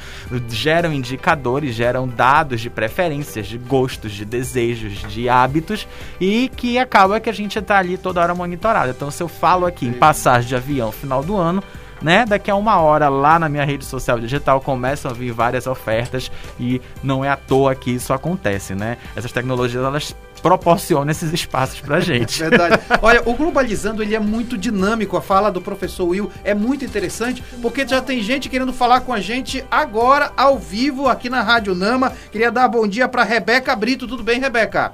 geram 0.49 0.93
indicadores, 0.93 1.75
geram 1.75 2.07
dados 2.07 2.61
de 2.61 2.71
preferências, 2.71 3.47
de 3.47 3.59
gostos, 3.59 4.13
de 4.13 4.25
desejos, 4.25 5.03
de 5.09 5.29
hábitos 5.29 5.89
e 6.21 6.51
que 6.57 6.79
acaba 6.79 7.19
que 7.19 7.29
a 7.29 7.35
gente 7.35 7.59
está 7.59 7.79
ali 7.79 7.99
toda 7.99 8.21
hora 8.21 8.35
monitorado. 8.35 8.91
Então, 8.91 9.11
se 9.11 9.23
eu 9.23 9.29
falo 9.29 9.67
aqui 9.67 9.87
em 9.87 9.93
passagem 9.93 10.49
de 10.49 10.57
avião 10.57 10.93
final 10.93 11.23
do 11.23 11.37
ano, 11.37 11.63
né? 12.03 12.25
Daqui 12.27 12.51
a 12.51 12.57
uma 12.57 12.81
hora 12.81 13.09
lá 13.09 13.39
na 13.39 13.49
minha 13.49 13.65
rede 13.65 13.85
social 13.85 14.19
digital 14.19 14.61
começam 14.61 15.11
a 15.11 15.15
vir 15.15 15.33
várias 15.33 15.67
ofertas 15.67 16.31
e 16.59 16.81
não 17.03 17.25
é 17.25 17.29
à 17.29 17.37
toa 17.37 17.75
que 17.75 17.91
isso 17.91 18.13
acontece, 18.13 18.75
né? 18.75 18.99
Essas 19.17 19.33
tecnologias 19.33 19.85
elas 19.85 20.15
proporcionam 20.43 21.11
esses 21.11 21.33
espaços 21.33 21.81
pra 21.81 22.01
gente. 22.01 22.41
Verdade. 22.41 22.81
Olha, 23.01 23.23
o 23.25 23.35
Globalizando 23.35 24.03
ele 24.03 24.15
é 24.15 24.19
muito 24.19 24.59
dinâmico. 24.59 25.17
A 25.17 25.23
fala 25.23 25.51
do 25.51 25.63
professor 25.63 26.09
Will 26.09 26.31
é 26.43 26.53
muito 26.53 26.85
interessante, 26.85 27.43
porque 27.63 27.87
já 27.87 28.03
tem 28.03 28.21
gente 28.21 28.49
querendo 28.49 28.73
falar 28.73 29.01
com 29.01 29.13
a 29.13 29.21
gente 29.21 29.65
agora, 29.71 30.33
ao 30.37 30.59
vivo, 30.59 31.09
aqui 31.09 31.31
na 31.31 31.43
Rádio 31.43 31.75
Nama. 31.75 32.13
Queria 32.31 32.51
dar 32.51 32.67
bom 32.69 32.87
dia 32.87 33.07
pra 33.07 33.23
Rebeca 33.23 33.75
Brito. 33.77 34.09
Tudo 34.09 34.23
bem, 34.23 34.41
Rebeca? 34.41 34.93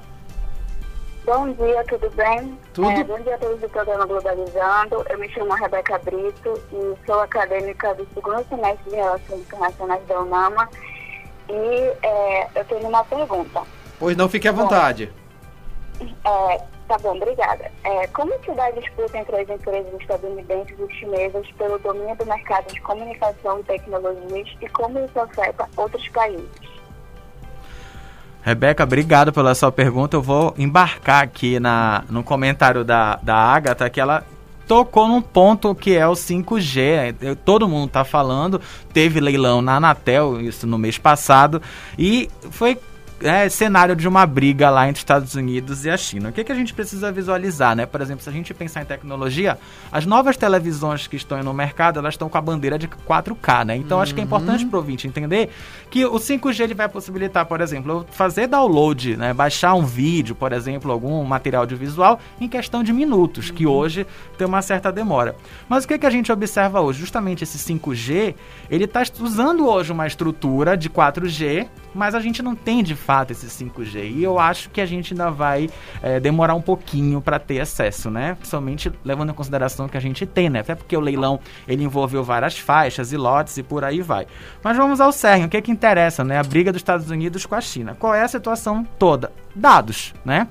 Bom 1.25 1.51
dia, 1.51 1.83
tudo 1.87 2.09
bem? 2.15 2.57
Tudo. 2.73 2.89
É, 2.89 3.03
bom 3.03 3.19
dia 3.19 3.35
a 3.35 3.37
todos 3.37 3.59
do 3.59 3.69
programa 3.69 4.05
Globalizando. 4.05 5.05
Eu 5.09 5.19
me 5.19 5.29
chamo 5.29 5.53
Rebeca 5.53 5.99
Brito 5.99 6.59
e 6.71 7.05
sou 7.05 7.19
acadêmica 7.21 7.93
do 7.93 8.07
segundo 8.13 8.43
semestre 8.47 8.89
de 8.89 8.95
Relações 8.95 9.41
Internacionais 9.41 10.07
da 10.07 10.21
UNAMA. 10.21 10.69
E 11.49 11.53
é, 12.03 12.47
eu 12.55 12.65
tenho 12.65 12.87
uma 12.87 13.03
pergunta. 13.03 13.61
Pois 13.99 14.15
não, 14.15 14.29
fique 14.29 14.47
à 14.47 14.51
vontade. 14.51 15.11
É, 16.01 16.61
tá 16.87 16.97
bom, 17.01 17.15
obrigada. 17.15 17.71
É, 17.83 18.07
como 18.07 18.31
se 18.43 18.51
dá 18.53 18.65
a 18.65 18.71
disputa 18.71 19.17
entre 19.17 19.35
as 19.41 19.49
empresas 19.49 19.93
estadunidenses 19.99 20.77
e 20.79 20.93
chinesas 20.93 21.47
pelo 21.57 21.77
domínio 21.79 22.15
do 22.15 22.25
mercado 22.25 22.73
de 22.73 22.79
comunicação 22.81 23.59
e 23.59 23.63
tecnologias 23.63 24.47
e 24.61 24.69
como 24.69 24.99
isso 24.99 25.19
afeta 25.19 25.67
outros 25.77 26.07
países? 26.09 26.69
Rebeca, 28.41 28.83
obrigado 28.83 29.33
pela 29.33 29.53
sua 29.53 29.71
pergunta. 29.71 30.15
Eu 30.15 30.21
vou 30.21 30.53
embarcar 30.57 31.23
aqui 31.23 31.59
na, 31.59 32.03
no 32.09 32.23
comentário 32.23 32.83
da, 32.83 33.17
da 33.17 33.35
Agatha, 33.35 33.89
que 33.89 33.99
ela 33.99 34.23
tocou 34.65 35.07
num 35.07 35.21
ponto 35.21 35.75
que 35.75 35.95
é 35.95 36.07
o 36.07 36.13
5G. 36.13 37.37
Todo 37.43 37.67
mundo 37.67 37.87
está 37.87 38.05
falando. 38.05 38.61
Teve 38.93 39.19
leilão 39.19 39.61
na 39.61 39.75
Anatel, 39.75 40.39
isso 40.39 40.65
no 40.65 40.77
mês 40.77 40.97
passado, 40.97 41.61
e 41.97 42.29
foi 42.51 42.79
é, 43.21 43.49
cenário 43.49 43.95
de 43.95 44.07
uma 44.07 44.25
briga 44.25 44.69
lá 44.69 44.87
entre 44.87 44.99
Estados 44.99 45.35
Unidos 45.35 45.85
e 45.85 45.89
a 45.89 45.97
China. 45.97 46.29
O 46.29 46.31
que, 46.31 46.43
que 46.43 46.51
a 46.51 46.55
gente 46.55 46.73
precisa 46.73 47.11
visualizar, 47.11 47.75
né? 47.75 47.85
Por 47.85 48.01
exemplo, 48.01 48.23
se 48.23 48.29
a 48.29 48.33
gente 48.33 48.53
pensar 48.53 48.81
em 48.81 48.85
tecnologia, 48.85 49.57
as 49.91 50.05
novas 50.05 50.37
televisões 50.37 51.07
que 51.07 51.15
estão 51.15 51.41
no 51.43 51.53
mercado, 51.53 51.99
elas 51.99 52.13
estão 52.13 52.29
com 52.29 52.37
a 52.37 52.41
bandeira 52.41 52.77
de 52.77 52.87
4K, 52.87 53.65
né? 53.65 53.75
Então, 53.75 53.97
uhum. 53.97 54.03
acho 54.03 54.13
que 54.13 54.21
é 54.21 54.23
importante 54.23 54.65
para 54.65 54.77
o 54.77 54.79
ouvinte 54.79 55.07
entender 55.07 55.49
que 55.89 56.05
o 56.05 56.15
5G 56.15 56.61
ele 56.61 56.73
vai 56.73 56.87
possibilitar, 56.87 57.45
por 57.45 57.61
exemplo, 57.61 58.05
fazer 58.11 58.47
download, 58.47 59.17
né? 59.17 59.33
Baixar 59.33 59.73
um 59.73 59.85
vídeo, 59.85 60.35
por 60.35 60.53
exemplo, 60.53 60.91
algum 60.91 61.23
material 61.23 61.63
audiovisual 61.63 62.19
em 62.39 62.47
questão 62.47 62.83
de 62.83 62.93
minutos, 62.93 63.49
uhum. 63.49 63.55
que 63.55 63.67
hoje 63.67 64.05
tem 64.37 64.47
uma 64.47 64.61
certa 64.61 64.91
demora. 64.91 65.35
Mas 65.67 65.83
o 65.83 65.87
que, 65.87 65.97
que 65.97 66.05
a 66.05 66.09
gente 66.09 66.31
observa 66.31 66.79
hoje? 66.81 66.99
Justamente 66.99 67.43
esse 67.43 67.57
5G, 67.57 68.35
ele 68.69 68.85
está 68.85 69.03
usando 69.19 69.67
hoje 69.67 69.91
uma 69.91 70.07
estrutura 70.07 70.77
de 70.77 70.89
4G 70.89 71.67
mas 71.93 72.15
a 72.15 72.19
gente 72.19 72.41
não 72.41 72.55
tem 72.55 72.83
de 72.83 72.95
fato 73.09 73.31
esse 73.31 73.47
5G. 73.47 74.17
E 74.17 74.23
eu 74.23 74.37
acho 74.37 74.69
que 74.69 74.79
a 74.79 74.85
gente 74.85 75.13
ainda 75.13 75.31
vai 75.31 75.67
é, 76.03 76.19
demorar 76.19 76.53
um 76.53 76.61
pouquinho 76.61 77.19
para 77.19 77.39
ter 77.39 77.59
acesso, 77.59 78.11
né? 78.11 78.35
Principalmente 78.35 78.91
levando 79.03 79.31
em 79.31 79.33
consideração 79.33 79.89
que 79.89 79.97
a 79.97 79.99
gente 79.99 80.27
tem, 80.27 80.47
né? 80.47 80.59
Até 80.59 80.75
porque 80.75 80.95
o 80.95 80.99
leilão 80.99 81.39
ele 81.67 81.83
envolveu 81.83 82.23
várias 82.23 82.59
faixas 82.59 83.11
e 83.11 83.17
lotes 83.17 83.57
e 83.57 83.63
por 83.63 83.83
aí 83.83 83.99
vai. 83.99 84.27
Mas 84.63 84.77
vamos 84.77 85.01
ao 85.01 85.11
cerne, 85.11 85.45
o 85.45 85.49
que 85.49 85.57
é 85.57 85.61
que 85.61 85.71
interessa, 85.71 86.23
né? 86.23 86.37
A 86.37 86.43
briga 86.43 86.71
dos 86.71 86.81
Estados 86.81 87.09
Unidos 87.09 87.47
com 87.47 87.55
a 87.55 87.61
China. 87.61 87.97
Qual 87.97 88.13
é 88.13 88.21
a 88.21 88.27
situação 88.27 88.85
toda? 88.99 89.31
Dados, 89.55 90.13
né? 90.23 90.47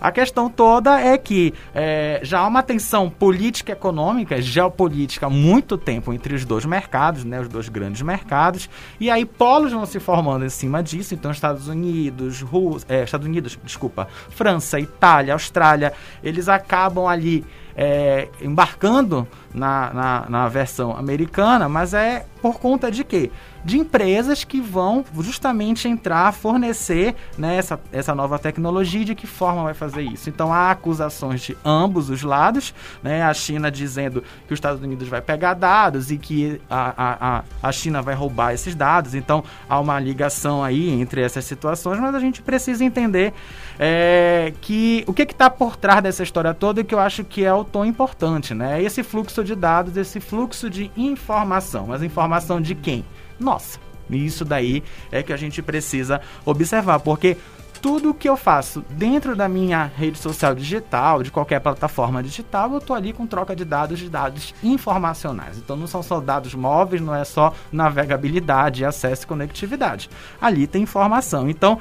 A 0.00 0.10
questão 0.10 0.48
toda 0.48 0.98
é 0.98 1.18
que 1.18 1.52
é, 1.74 2.20
já 2.22 2.40
há 2.40 2.46
uma 2.46 2.62
tensão 2.62 3.10
política, 3.10 3.72
econômica, 3.72 4.40
geopolítica 4.40 5.26
há 5.26 5.30
muito 5.30 5.76
tempo 5.76 6.12
entre 6.12 6.34
os 6.34 6.44
dois 6.44 6.64
mercados, 6.64 7.24
né, 7.24 7.40
os 7.40 7.48
dois 7.48 7.68
grandes 7.68 8.00
mercados, 8.00 8.70
e 8.98 9.10
aí 9.10 9.26
polos 9.26 9.72
vão 9.72 9.84
se 9.84 10.00
formando 10.00 10.44
em 10.44 10.48
cima 10.48 10.82
disso. 10.82 11.14
Então, 11.14 11.30
Estados 11.30 11.68
Unidos, 11.68 12.40
Rússia, 12.40 12.86
é, 12.88 13.04
Estados 13.04 13.26
Unidos, 13.26 13.58
desculpa, 13.62 14.08
França, 14.30 14.80
Itália, 14.80 15.34
Austrália, 15.34 15.92
eles 16.22 16.48
acabam 16.48 17.06
ali 17.06 17.44
é, 17.76 18.28
embarcando 18.42 19.26
na, 19.54 19.92
na, 19.92 20.26
na, 20.28 20.48
versão 20.48 20.96
americana, 20.96 21.68
mas 21.68 21.94
é 21.94 22.26
por 22.42 22.58
conta 22.58 22.90
de 22.90 23.04
quê? 23.04 23.30
De 23.64 23.78
empresas 23.78 24.44
que 24.44 24.60
vão 24.60 25.04
justamente 25.20 25.88
entrar, 25.88 26.32
fornecer 26.32 27.14
né, 27.36 27.56
essa, 27.56 27.78
essa 27.92 28.14
nova 28.14 28.38
tecnologia 28.38 29.04
de 29.04 29.14
que 29.14 29.26
forma 29.26 29.64
vai 29.64 29.74
fazer 29.74 30.02
isso. 30.02 30.28
Então 30.28 30.52
há 30.52 30.70
acusações 30.70 31.40
de 31.40 31.56
ambos 31.64 32.10
os 32.10 32.22
lados, 32.22 32.74
né, 33.02 33.22
a 33.22 33.34
China 33.34 33.70
dizendo 33.70 34.22
que 34.46 34.52
os 34.52 34.56
Estados 34.56 34.82
Unidos 34.82 35.08
vai 35.08 35.20
pegar 35.20 35.54
dados 35.54 36.10
e 36.10 36.18
que 36.18 36.60
a, 36.70 37.38
a, 37.38 37.44
a 37.62 37.72
China 37.72 38.02
vai 38.02 38.14
roubar 38.14 38.52
esses 38.52 38.74
dados. 38.74 39.14
Então 39.14 39.44
há 39.68 39.78
uma 39.78 39.98
ligação 39.98 40.62
aí 40.62 40.90
entre 40.90 41.20
essas 41.20 41.44
situações, 41.44 42.00
mas 42.00 42.14
a 42.14 42.20
gente 42.20 42.42
precisa 42.42 42.84
entender 42.84 43.32
é, 43.78 44.52
que 44.60 45.04
o 45.06 45.12
que 45.12 45.22
está 45.22 45.48
por 45.48 45.76
trás 45.76 46.02
dessa 46.02 46.22
história 46.22 46.52
toda 46.52 46.80
e 46.80 46.84
que 46.84 46.94
eu 46.94 46.98
acho 46.98 47.24
que 47.24 47.44
é 47.44 47.52
o 47.52 47.64
tom 47.64 47.84
importante, 47.84 48.54
né? 48.54 48.82
Esse 48.82 49.02
fluxo 49.02 49.42
de 49.42 49.54
dados, 49.54 49.96
esse 49.96 50.20
fluxo 50.20 50.68
de 50.68 50.90
informação. 50.96 51.86
Mas 51.88 52.02
informação 52.02 52.60
de 52.60 52.74
quem? 52.74 53.04
Nossa. 53.40 53.78
E 54.10 54.26
isso 54.26 54.44
daí 54.44 54.82
é 55.10 55.22
que 55.22 55.32
a 55.32 55.36
gente 55.36 55.62
precisa 55.62 56.20
observar, 56.44 57.00
porque 57.00 57.36
tudo 57.80 58.12
que 58.12 58.28
eu 58.28 58.36
faço 58.36 58.84
dentro 58.90 59.34
da 59.34 59.48
minha 59.48 59.90
rede 59.96 60.18
social 60.18 60.54
digital, 60.54 61.22
de 61.22 61.30
qualquer 61.30 61.60
plataforma 61.60 62.22
digital, 62.22 62.72
eu 62.72 62.78
estou 62.78 62.94
ali 62.94 63.12
com 63.12 63.26
troca 63.26 63.56
de 63.56 63.64
dados, 63.64 63.98
de 63.98 64.08
dados 64.10 64.54
informacionais. 64.62 65.56
Então 65.56 65.76
não 65.76 65.86
são 65.86 66.02
só 66.02 66.20
dados 66.20 66.54
móveis, 66.54 67.00
não 67.00 67.14
é 67.14 67.24
só 67.24 67.54
navegabilidade, 67.72 68.84
acesso 68.84 69.24
e 69.24 69.26
conectividade. 69.26 70.10
Ali 70.40 70.66
tem 70.66 70.82
informação. 70.82 71.48
Então, 71.48 71.78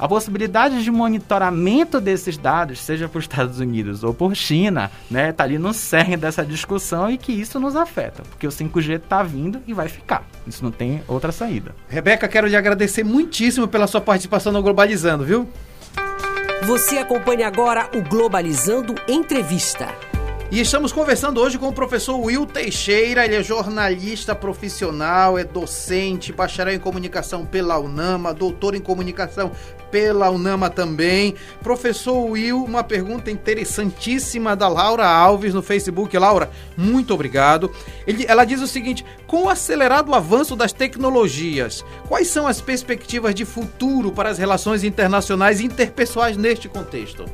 a 0.00 0.08
possibilidade 0.08 0.82
de 0.82 0.90
monitoramento 0.90 2.00
desses 2.00 2.38
dados, 2.38 2.80
seja 2.80 3.08
por 3.08 3.20
Estados 3.20 3.60
Unidos 3.60 4.02
ou 4.02 4.14
por 4.14 4.34
China, 4.34 4.90
né, 5.10 5.30
tá 5.30 5.44
ali 5.44 5.58
no 5.58 5.74
cerne 5.74 6.16
dessa 6.16 6.44
discussão 6.44 7.10
e 7.10 7.18
que 7.18 7.32
isso 7.32 7.60
nos 7.60 7.76
afeta, 7.76 8.22
porque 8.22 8.46
o 8.46 8.50
5G 8.50 8.96
está 8.96 9.22
vindo 9.22 9.60
e 9.66 9.74
vai 9.74 9.88
ficar. 9.88 10.24
Isso 10.46 10.64
não 10.64 10.70
tem 10.70 11.02
outra 11.06 11.30
saída. 11.30 11.74
Rebeca, 11.86 12.26
quero 12.26 12.46
lhe 12.46 12.56
agradecer 12.56 13.04
muitíssimo 13.04 13.68
pela 13.68 13.86
sua 13.86 14.00
participação 14.00 14.52
no 14.52 14.62
Globalizando, 14.62 15.24
viu? 15.24 15.46
Você 16.62 16.96
acompanha 16.96 17.46
agora 17.46 17.90
o 17.94 18.00
Globalizando 18.02 18.94
Entrevista. 19.06 20.09
E 20.52 20.58
estamos 20.58 20.90
conversando 20.90 21.40
hoje 21.40 21.56
com 21.56 21.68
o 21.68 21.72
professor 21.72 22.18
Will 22.18 22.44
Teixeira, 22.44 23.24
ele 23.24 23.36
é 23.36 23.42
jornalista 23.42 24.34
profissional, 24.34 25.38
é 25.38 25.44
docente, 25.44 26.32
bacharel 26.32 26.74
em 26.74 26.78
comunicação 26.80 27.46
pela 27.46 27.78
UNAMA, 27.78 28.34
doutor 28.34 28.74
em 28.74 28.80
comunicação 28.80 29.52
pela 29.92 30.28
UNAMA 30.28 30.68
também. 30.68 31.36
Professor 31.62 32.28
Will, 32.30 32.64
uma 32.64 32.82
pergunta 32.82 33.30
interessantíssima 33.30 34.56
da 34.56 34.66
Laura 34.66 35.06
Alves 35.06 35.54
no 35.54 35.62
Facebook. 35.62 36.18
Laura, 36.18 36.50
muito 36.76 37.14
obrigado. 37.14 37.70
Ele, 38.04 38.26
ela 38.26 38.44
diz 38.44 38.60
o 38.60 38.66
seguinte: 38.66 39.04
com 39.28 39.44
o 39.44 39.48
acelerado 39.48 40.12
avanço 40.12 40.56
das 40.56 40.72
tecnologias, 40.72 41.84
quais 42.08 42.26
são 42.26 42.48
as 42.48 42.60
perspectivas 42.60 43.36
de 43.36 43.44
futuro 43.44 44.10
para 44.10 44.30
as 44.30 44.38
relações 44.38 44.82
internacionais 44.82 45.60
e 45.60 45.64
interpessoais 45.64 46.36
neste 46.36 46.68
contexto? 46.68 47.24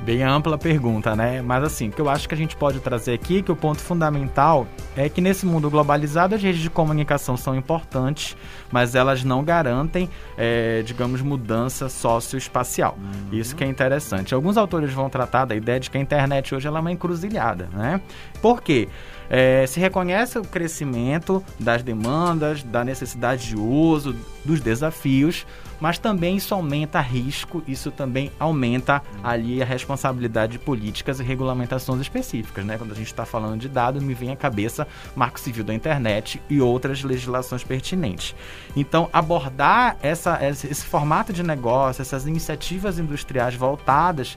Bem 0.00 0.22
ampla 0.22 0.56
pergunta, 0.56 1.16
né? 1.16 1.42
Mas 1.42 1.64
assim, 1.64 1.88
o 1.88 1.92
que 1.92 2.00
eu 2.00 2.08
acho 2.08 2.28
que 2.28 2.34
a 2.34 2.38
gente 2.38 2.56
pode 2.56 2.78
trazer 2.80 3.14
aqui, 3.14 3.42
que 3.42 3.50
o 3.50 3.56
ponto 3.56 3.80
fundamental 3.80 4.66
é 4.96 5.08
que 5.08 5.20
nesse 5.20 5.44
mundo 5.44 5.68
globalizado 5.68 6.34
as 6.34 6.42
redes 6.42 6.60
de 6.60 6.70
comunicação 6.70 7.36
são 7.36 7.54
importantes, 7.54 8.36
mas 8.70 8.94
elas 8.94 9.24
não 9.24 9.42
garantem, 9.42 10.08
é, 10.36 10.82
digamos, 10.82 11.20
mudança 11.20 11.88
socioespacial. 11.88 12.96
Uhum. 12.96 13.38
Isso 13.38 13.56
que 13.56 13.64
é 13.64 13.66
interessante. 13.66 14.34
Alguns 14.34 14.56
autores 14.56 14.92
vão 14.92 15.10
tratar 15.10 15.44
da 15.44 15.54
ideia 15.54 15.80
de 15.80 15.90
que 15.90 15.98
a 15.98 16.00
internet 16.00 16.54
hoje 16.54 16.66
ela 16.66 16.78
é 16.78 16.80
uma 16.80 16.92
encruzilhada, 16.92 17.68
né? 17.72 18.00
Por 18.40 18.62
quê? 18.62 18.88
É, 19.28 19.66
se 19.66 19.78
reconhece 19.78 20.38
o 20.38 20.42
crescimento 20.42 21.44
das 21.60 21.82
demandas, 21.82 22.62
da 22.62 22.82
necessidade 22.82 23.48
de 23.48 23.56
uso, 23.56 24.16
dos 24.42 24.60
desafios, 24.60 25.44
mas 25.80 25.98
também 25.98 26.36
isso 26.36 26.54
aumenta 26.54 27.00
risco, 27.00 27.62
isso 27.66 27.90
também 27.90 28.30
aumenta 28.38 29.02
ali 29.22 29.62
a 29.62 29.64
responsabilidade 29.64 30.52
de 30.52 30.58
políticas 30.58 31.20
e 31.20 31.22
regulamentações 31.22 32.00
específicas, 32.00 32.64
né? 32.64 32.76
Quando 32.78 32.92
a 32.92 32.96
gente 32.96 33.06
está 33.06 33.24
falando 33.24 33.60
de 33.60 33.68
dados, 33.68 34.02
me 34.02 34.14
vem 34.14 34.30
à 34.30 34.36
cabeça 34.36 34.86
Marco 35.14 35.38
Civil 35.38 35.64
da 35.64 35.74
Internet 35.74 36.40
e 36.48 36.60
outras 36.60 37.02
legislações 37.02 37.64
pertinentes. 37.64 38.34
Então, 38.76 39.08
abordar 39.12 39.96
essa, 40.02 40.38
esse 40.46 40.84
formato 40.84 41.32
de 41.32 41.42
negócio, 41.42 42.02
essas 42.02 42.26
iniciativas 42.26 42.98
industriais 42.98 43.54
voltadas 43.54 44.36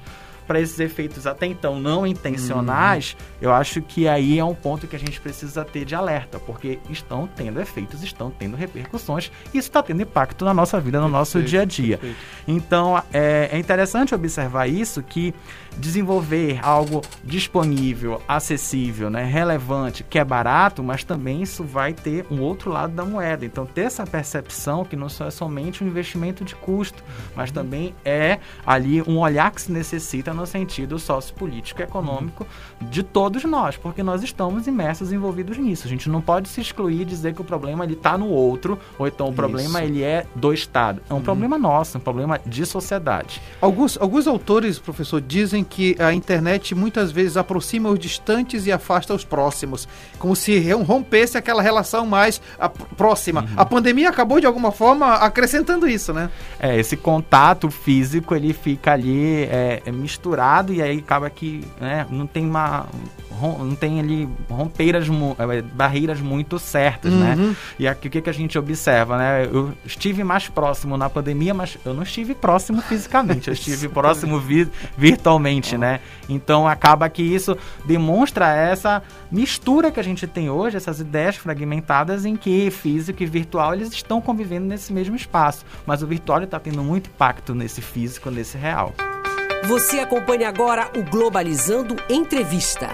para 0.52 0.60
esses 0.60 0.78
efeitos 0.82 1.26
até 1.26 1.46
então 1.46 1.80
não 1.80 2.06
intencionais, 2.06 3.16
uhum. 3.18 3.26
eu 3.40 3.54
acho 3.54 3.82
que 3.82 4.06
aí 4.06 4.38
é 4.38 4.44
um 4.44 4.54
ponto 4.54 4.86
que 4.86 4.98
a 4.98 5.00
gente 5.00 5.22
precisa 5.22 5.64
ter 5.64 5.86
de 5.86 5.96
alerta, 5.96 6.40
porque 6.40 6.78
estão 6.90 7.26
tendo 7.26 7.62
efeitos, 7.62 8.04
estão 8.04 8.30
tendo 8.30 8.58
repercussões, 8.58 9.32
e 9.54 9.58
isso 9.58 9.70
está 9.70 9.82
tendo 9.82 10.02
impacto 10.02 10.44
na 10.44 10.54
nossa 10.54 10.78
vida, 10.78 10.98
no 10.98 11.06
perfeito, 11.06 11.18
nosso 11.18 11.42
dia 11.42 11.62
a 11.62 11.66
dia. 11.66 11.98
Perfeito. 11.98 12.20
Então, 12.46 13.02
é, 13.14 13.48
é 13.54 13.58
interessante 13.58 14.14
observar 14.14 14.68
isso, 14.68 15.02
que 15.02 15.34
desenvolver 15.78 16.60
algo 16.62 17.02
disponível, 17.24 18.22
acessível, 18.28 19.10
né, 19.10 19.24
relevante, 19.24 20.04
que 20.04 20.20
é 20.20 20.24
barato, 20.24 20.84
mas 20.84 21.04
também 21.04 21.42
isso 21.42 21.64
vai 21.64 21.94
ter 21.94 22.26
um 22.30 22.42
outro 22.42 22.70
lado 22.72 22.94
da 22.94 23.06
moeda. 23.06 23.46
Então, 23.46 23.66
ter 23.66 23.82
essa 23.82 24.06
percepção 24.06 24.84
que 24.86 24.96
não 24.96 25.08
é 25.08 25.32
somente 25.32 25.84
um 25.84 25.88
investimento 25.88 26.44
de 26.44 26.56
custo, 26.56 27.04
mas 27.36 27.50
uhum. 27.50 27.56
também 27.56 27.96
é 28.04 28.40
ali 28.66 29.02
um 29.02 29.18
olhar 29.20 29.52
que 29.52 29.62
se 29.62 29.72
necessita 29.72 30.34
no 30.34 30.46
sentido 30.46 31.00
sociopolítico 31.00 31.82
e 31.82 31.84
econômico 31.84 32.46
de 32.82 33.04
todos 33.04 33.44
nós, 33.44 33.78
porque 33.78 34.04
nós 34.04 34.24
estamos 34.24 34.68
imersos, 34.68 35.12
envolvidos 35.12 35.58
nisso. 35.58 35.88
A 35.88 35.90
gente 35.90 36.10
não 36.10 36.22
pode 36.22 36.50
se 36.50 36.62
excluir 36.62 37.02
e 37.02 37.06
dizer 37.06 37.34
que 37.34 37.42
o 37.42 37.44
problema 37.44 37.84
ele 37.84 37.94
está 37.94 38.18
no 38.18 38.28
outro, 38.28 38.78
ou 38.98 39.08
então 39.08 39.30
o 39.30 39.34
problema 39.34 39.82
Isso. 39.84 39.92
ele 39.92 40.04
é 40.04 40.26
do 40.36 40.54
Estado. 40.54 41.02
É 41.10 41.14
um 41.14 41.18
Uhum. 41.18 41.24
problema 41.24 41.58
nosso, 41.58 41.98
um 41.98 42.02
problema 42.02 42.40
de 42.46 42.66
sociedade. 42.66 43.42
Alguns, 43.60 43.98
alguns 43.98 44.28
autores, 44.28 44.80
professor, 44.80 45.22
dizem 45.22 45.61
que 45.64 45.96
a 46.00 46.14
internet 46.14 46.74
muitas 46.76 47.12
vezes 47.12 47.38
aproxima 47.38 47.90
os 47.90 48.00
distantes 48.00 48.66
e 48.66 48.72
afasta 48.72 49.14
os 49.14 49.24
próximos, 49.24 49.88
como 50.20 50.36
se 50.36 50.60
rom- 50.72 50.84
rompesse 50.84 51.38
aquela 51.38 51.62
relação 51.62 52.06
mais 52.06 52.42
próxima. 52.98 53.46
A 53.56 53.66
pandemia 53.66 54.10
acabou 54.10 54.40
de 54.40 54.46
alguma 54.46 54.72
forma 54.72 55.16
acrescentando 55.16 55.88
isso, 55.88 56.14
né? 56.14 56.30
É, 56.60 56.78
esse 56.80 56.96
contato 56.98 57.70
físico 57.70 58.36
ele 58.36 58.54
fica 58.54 58.94
ali 58.94 59.44
é, 59.44 59.82
é 59.86 59.92
misturado 59.92 60.74
e 60.74 60.82
aí 60.82 61.00
acaba 61.00 61.30
que 61.30 61.64
né, 61.80 62.06
não 62.10 62.28
tem 62.28 62.46
uma 62.46 62.86
não 63.42 63.74
tem 63.76 64.00
ali 64.00 64.30
rompeiras 64.48 65.08
é, 65.08 65.62
barreiras 65.64 66.20
muito 66.22 66.60
certas, 66.60 67.12
né? 67.12 67.36
Uhum. 67.40 67.56
E 67.80 67.88
aqui 67.88 68.08
o 68.08 68.12
que, 68.12 68.22
que 68.22 68.30
a 68.30 68.34
gente 68.34 68.56
observa, 68.60 69.18
né? 69.18 69.46
Eu 69.52 69.74
estive 69.84 70.24
mais 70.24 70.48
próximo 70.48 70.96
na 70.96 71.10
pandemia, 71.10 71.52
mas 71.52 71.76
eu 71.84 71.92
não 71.92 72.04
estive 72.04 72.36
próximo 72.36 72.82
fisicamente, 72.84 73.48
eu 73.48 73.54
estive 73.56 73.90
próximo 73.90 74.40
vi- 74.40 74.70
virtualmente, 74.96 75.51
né? 75.78 76.00
Então 76.30 76.68
acaba 76.68 77.10
que 77.10 77.22
isso 77.22 77.58
demonstra 77.86 78.56
essa 78.56 79.02
mistura 79.32 79.92
que 79.92 80.00
a 80.00 80.04
gente 80.04 80.28
tem 80.28 80.50
hoje, 80.50 80.78
essas 80.78 81.00
ideias 81.00 81.36
fragmentadas 81.36 82.26
em 82.26 82.36
que 82.36 82.72
físico 82.72 83.22
e 83.24 83.26
virtual 83.26 83.74
eles 83.74 83.92
estão 83.92 84.22
convivendo 84.22 84.68
nesse 84.68 84.94
mesmo 84.94 85.16
espaço, 85.16 85.66
mas 85.86 86.02
o 86.02 86.08
virtual 86.08 86.42
está 86.44 86.60
tendo 86.60 86.84
muito 86.84 87.10
impacto 87.10 87.54
nesse 87.54 87.82
físico, 87.82 88.30
nesse 88.30 88.58
real. 88.58 88.94
Você 89.66 90.00
acompanha 90.00 90.50
agora 90.50 90.90
o 90.98 91.04
Globalizando 91.04 91.96
Entrevista. 92.10 92.90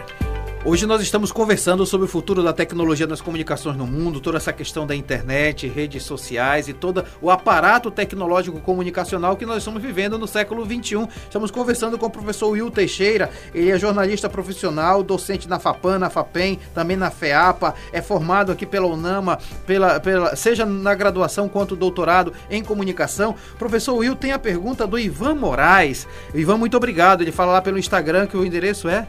Hoje 0.66 0.86
nós 0.86 1.02
estamos 1.02 1.32
conversando 1.32 1.86
sobre 1.86 2.06
o 2.06 2.10
futuro 2.10 2.44
da 2.44 2.52
tecnologia 2.52 3.08
nas 3.08 3.22
comunicações 3.22 3.78
no 3.78 3.88
mundo, 3.88 4.20
toda 4.20 4.38
essa 4.38 4.52
questão 4.52 4.86
da 4.86 4.94
internet, 4.94 5.68
redes 5.68 6.04
sociais 6.04 6.68
e 6.68 6.74
todo 6.74 7.06
o 7.22 7.30
aparato 7.30 7.90
tecnológico 7.90 8.60
comunicacional 8.60 9.38
que 9.38 9.46
nós 9.46 9.60
estamos 9.60 9.82
vivendo 9.82 10.18
no 10.18 10.28
século 10.28 10.66
XXI. 10.66 11.08
Estamos 11.24 11.52
conversando 11.52 11.98
com 11.98 12.08
o 12.08 12.10
professor 12.10 12.50
Will 12.50 12.70
Teixeira, 12.70 13.30
ele 13.54 13.70
é 13.70 13.80
jornalista 13.80 14.28
profissional, 14.28 15.04
docente 15.04 15.48
na 15.48 15.58
FAPAN, 15.58 16.00
na 16.00 16.10
FAPEM, 16.10 16.60
também 16.74 16.98
na 16.98 17.12
FEAPA, 17.12 17.74
é 17.94 18.02
formado 18.02 18.52
aqui 18.52 18.66
pela 18.66 18.88
UNAMA, 18.88 19.40
pela, 19.66 20.02
pela, 20.02 20.36
seja 20.36 20.66
na 20.66 20.94
graduação 20.94 21.48
quanto 21.48 21.78
doutorado 21.78 22.34
em 22.50 22.62
comunicação. 22.62 23.36
Professor 23.58 23.96
Will 23.96 24.16
tem 24.16 24.34
a 24.34 24.40
pergunta 24.40 24.86
do 24.86 25.00
Ivan 25.00 25.36
Moraes. 25.36 26.08
Ivan, 26.34 26.58
muito 26.58 26.76
obrigado. 26.76 27.22
Ele 27.22 27.32
fala 27.32 27.54
lá 27.54 27.62
pelo 27.62 27.80
Instagram 27.80 28.28
que 28.28 28.36
o 28.36 28.44
endereço 28.44 28.90
é... 28.90 29.08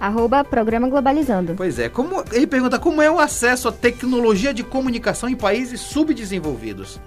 Arroba 0.00 0.42
Programa 0.42 0.88
Globalizando. 0.88 1.54
Pois 1.54 1.78
é, 1.78 1.90
como, 1.90 2.24
ele 2.32 2.46
pergunta 2.46 2.78
como 2.78 3.02
é 3.02 3.10
o 3.10 3.18
acesso 3.18 3.68
à 3.68 3.72
tecnologia 3.72 4.54
de 4.54 4.64
comunicação 4.64 5.28
em 5.28 5.36
países 5.36 5.80
subdesenvolvidos. 5.82 6.98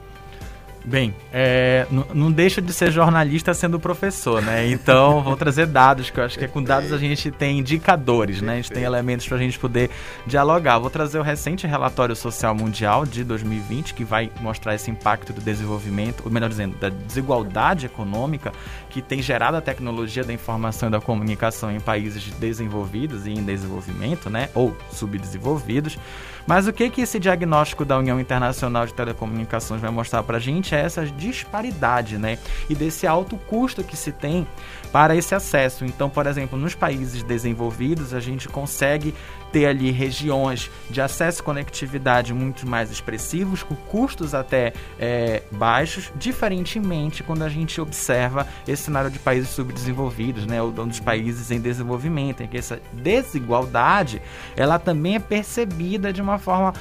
Bem, 0.86 1.16
é, 1.32 1.88
não 2.14 2.30
deixa 2.30 2.62
de 2.62 2.74
ser 2.74 2.92
jornalista 2.92 3.54
sendo 3.54 3.80
professor, 3.80 4.42
né? 4.42 4.68
Então, 4.68 5.22
vou 5.24 5.38
trazer 5.38 5.66
dados, 5.66 6.10
que 6.10 6.20
eu 6.20 6.24
acho 6.26 6.38
que 6.38 6.44
é 6.44 6.48
com 6.48 6.62
dados 6.62 6.92
a 6.92 6.98
gente 6.98 7.32
tem 7.32 7.60
indicadores, 7.60 8.42
né? 8.42 8.54
A 8.54 8.56
gente 8.58 8.72
tem 8.72 8.84
elementos 8.84 9.26
para 9.26 9.38
a 9.38 9.40
gente 9.40 9.58
poder 9.58 9.90
dialogar. 10.28 10.80
Vou 10.80 10.90
trazer 10.90 11.20
o 11.20 11.22
recente 11.22 11.66
relatório 11.66 12.16
social 12.16 12.54
mundial 12.54 13.06
de 13.06 13.24
2020, 13.24 13.94
que 13.94 14.04
vai 14.04 14.30
mostrar 14.42 14.76
esse 14.76 14.92
impacto 14.92 15.32
do 15.32 15.40
desenvolvimento, 15.40 16.24
ou 16.26 16.32
melhor 16.32 16.50
dizendo, 16.50 16.76
da 16.78 16.90
desigualdade 16.90 17.86
econômica 17.86 18.52
que 18.90 19.02
tem 19.02 19.22
gerado 19.22 19.56
a 19.56 19.62
tecnologia 19.62 20.24
da 20.24 20.34
informação 20.34 20.90
e 20.90 20.92
da 20.92 21.00
comunicação 21.00 21.72
em 21.72 21.80
países 21.80 22.26
desenvolvidos 22.34 23.26
e 23.26 23.32
em 23.32 23.42
desenvolvimento, 23.44 24.30
né? 24.30 24.50
Ou 24.54 24.76
subdesenvolvidos. 24.92 25.98
Mas 26.46 26.68
o 26.68 26.74
que 26.74 26.90
que 26.90 27.02
esse 27.02 27.20
diagnóstico 27.20 27.86
da 27.86 27.98
União 27.98 28.20
Internacional 28.20 28.86
de 28.86 28.94
Telecomunicações 28.94 29.82
vai 29.82 29.92
mostrar 29.92 30.24
para 30.24 30.38
a 30.38 30.40
gente 30.40 30.76
é 30.76 30.80
essa 30.80 31.06
disparidade, 31.06 32.18
né? 32.18 32.38
E 32.70 32.76
desse 32.76 33.08
alto 33.08 33.38
custo 33.38 33.84
que 33.84 33.96
se 33.96 34.12
tem 34.12 34.46
para 34.94 35.16
esse 35.16 35.34
acesso. 35.34 35.84
Então, 35.84 36.08
por 36.08 36.28
exemplo, 36.28 36.58
nos 36.58 36.76
países 36.76 37.24
desenvolvidos, 37.24 38.14
a 38.14 38.20
gente 38.20 38.48
consegue 38.48 39.12
ter 39.52 39.66
ali 39.66 39.90
regiões 39.90 40.70
de 40.88 41.02
acesso 41.02 41.42
e 41.42 41.44
conectividade 41.44 42.32
muito 42.32 42.68
mais 42.70 42.92
expressivos, 42.92 43.64
com 43.64 43.76
custos 43.76 44.36
até 44.36 44.72
é, 45.00 45.42
baixos, 45.52 46.12
diferentemente 46.16 47.24
quando 47.24 47.42
a 47.42 47.50
gente 47.50 47.82
observa 47.82 48.48
esse 48.68 48.84
cenário 48.84 49.10
de 49.10 49.18
países 49.18 49.50
subdesenvolvidos, 49.50 50.46
né, 50.46 50.62
ou 50.62 50.72
dos 50.72 51.00
países 51.00 51.50
em 51.50 51.60
desenvolvimento, 51.60 52.44
em 52.44 52.48
que 52.48 52.58
essa 52.58 52.80
desigualdade 52.92 54.22
ela 54.56 54.78
também 54.78 55.16
é 55.16 55.20
percebida 55.20 56.14
de 56.14 56.22
uma 56.22 56.38
forma 56.38 56.74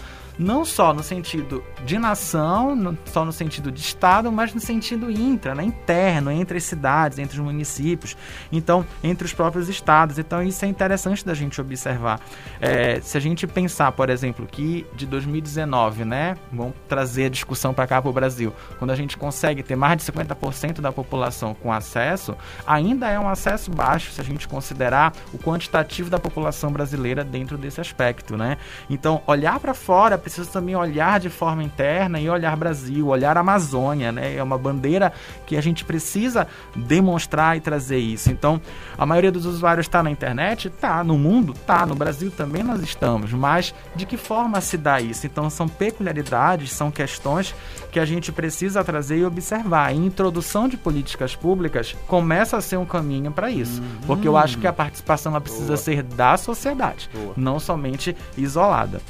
não 0.42 0.64
só 0.64 0.92
no 0.92 1.02
sentido 1.02 1.64
de 1.85 1.98
nação, 1.98 2.96
só 3.07 3.24
no 3.24 3.33
sentido 3.33 3.70
de 3.70 3.81
estado, 3.81 4.31
mas 4.33 4.55
no 4.55 4.61
sentido 4.61 5.11
intra, 5.11 5.55
né, 5.55 5.64
interno, 5.64 6.31
entre 6.31 6.59
as 6.59 6.64
cidades, 6.64 7.18
entre 7.18 7.38
os 7.38 7.44
municípios, 7.44 8.16
então 8.50 8.85
entre 9.02 9.24
os 9.24 9.33
próprios 9.33 9.68
estados. 9.68 10.18
Então 10.18 10.42
isso 10.42 10.64
é 10.64 10.68
interessante 10.68 11.24
da 11.24 11.35
gente 11.35 11.61
observar. 11.61 12.20
É, 12.61 13.00
se 13.00 13.16
a 13.16 13.20
gente 13.20 13.46
pensar, 13.46 13.92
por 13.92 14.11
exemplo, 14.11 14.46
que 14.46 14.87
de 14.94 15.07
2019, 15.07 16.05
né, 16.05 16.37
vamos 16.52 16.74
trazer 16.88 17.26
a 17.26 17.28
discussão 17.28 17.74
para 17.74 17.87
cá 17.87 18.00
para 18.00 18.11
o 18.11 18.12
Brasil, 18.12 18.52
quando 18.78 18.90
a 18.90 18.96
gente 18.96 19.16
consegue 19.16 19.62
ter 19.62 19.76
mais 19.76 19.96
de 19.98 20.05
50% 20.05 20.81
da 20.81 20.92
população 20.92 21.55
com 21.55 21.72
acesso, 21.72 22.37
ainda 22.66 23.09
é 23.09 23.18
um 23.18 23.28
acesso 23.28 23.70
baixo 23.70 24.12
se 24.12 24.20
a 24.20 24.24
gente 24.24 24.48
considerar 24.48 25.12
o 25.33 25.38
quantitativo 25.38 26.11
da 26.11 26.18
população 26.18 26.72
brasileira 26.72 27.24
dentro 27.24 27.59
desse 27.59 27.81
aspecto, 27.81 28.37
né? 28.37 28.57
Então 28.88 29.22
olhar 29.26 29.59
para 29.61 29.74
fora 29.74 30.18
também 30.49 30.75
olhar 30.75 31.21
de 31.21 31.29
forma 31.29 31.62
interna 31.62 32.21
e 32.21 32.29
olhar 32.29 32.57
Brasil, 32.57 33.09
olhar 33.09 33.37
Amazônia, 33.37 34.11
né? 34.12 34.37
É 34.37 34.42
uma 34.42 34.59
bandeira 34.59 35.12
que 35.47 35.57
a 35.57 35.61
gente 35.61 35.85
precisa 35.85 36.47
demonstrar 36.75 37.57
e 37.57 37.61
trazer 37.61 37.99
isso. 37.99 38.31
Então, 38.31 38.61
a 38.97 39.05
maioria 39.05 39.31
dos 39.31 39.47
usuários 39.47 39.87
está 39.87 40.03
na 40.03 40.11
internet? 40.11 40.71
Tá. 40.71 41.03
No 41.05 41.18
mundo? 41.18 41.55
Tá. 41.66 41.85
No 41.87 41.95
Brasil 41.95 42.31
também 42.31 42.62
nós 42.62 42.81
estamos. 42.83 43.33
Mas 43.33 43.75
de 43.95 44.07
que 44.07 44.16
forma 44.16 44.61
se 44.61 44.77
dá 44.77 45.01
isso? 45.01 45.27
Então, 45.27 45.49
são 45.51 45.68
peculiaridades, 45.68 46.73
são 46.73 46.90
questões 46.90 47.55
que 47.90 48.01
a 48.01 48.05
gente 48.05 48.33
precisa 48.33 48.83
trazer 48.83 49.18
e 49.18 49.25
observar. 49.25 49.88
A 49.88 49.92
introdução 49.92 50.68
de 50.68 50.77
políticas 50.77 51.37
públicas 51.37 51.97
começa 52.07 52.57
a 52.57 52.61
ser 52.61 52.77
um 52.77 52.87
caminho 52.87 53.33
para 53.33 53.51
isso. 53.51 53.83
Porque 54.07 54.27
eu 54.27 54.37
acho 54.37 54.59
que 54.59 54.66
a 54.66 54.73
participação 54.73 55.33
ela 55.33 55.40
precisa 55.40 55.66
Boa. 55.66 55.77
ser 55.77 56.03
da 56.03 56.37
sociedade, 56.37 57.09
Boa. 57.12 57.35
não 57.37 57.59
somente 57.59 58.16
isolada. 58.37 59.01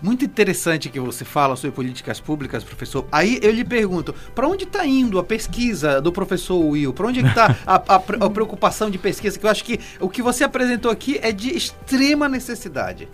Muito 0.00 0.24
interessante 0.24 0.88
que 0.88 1.00
você 1.00 1.24
fala 1.24 1.56
sobre 1.56 1.74
políticas 1.74 2.20
públicas, 2.20 2.62
professor. 2.62 3.06
Aí 3.10 3.40
eu 3.42 3.50
lhe 3.50 3.64
pergunto, 3.64 4.14
para 4.34 4.46
onde 4.46 4.64
está 4.64 4.86
indo 4.86 5.18
a 5.18 5.24
pesquisa 5.24 6.00
do 6.00 6.12
professor 6.12 6.58
Will? 6.58 6.92
Para 6.92 7.08
onde 7.08 7.20
está 7.20 7.56
a, 7.66 7.74
a 7.94 8.26
a 8.26 8.30
preocupação 8.30 8.90
de 8.90 8.98
pesquisa? 8.98 9.38
Que 9.38 9.44
eu 9.44 9.50
acho 9.50 9.64
que 9.64 9.80
o 10.00 10.08
que 10.08 10.22
você 10.22 10.44
apresentou 10.44 10.90
aqui 10.90 11.18
é 11.20 11.32
de 11.32 11.50
extrema 11.50 12.28
necessidade. 12.28 13.08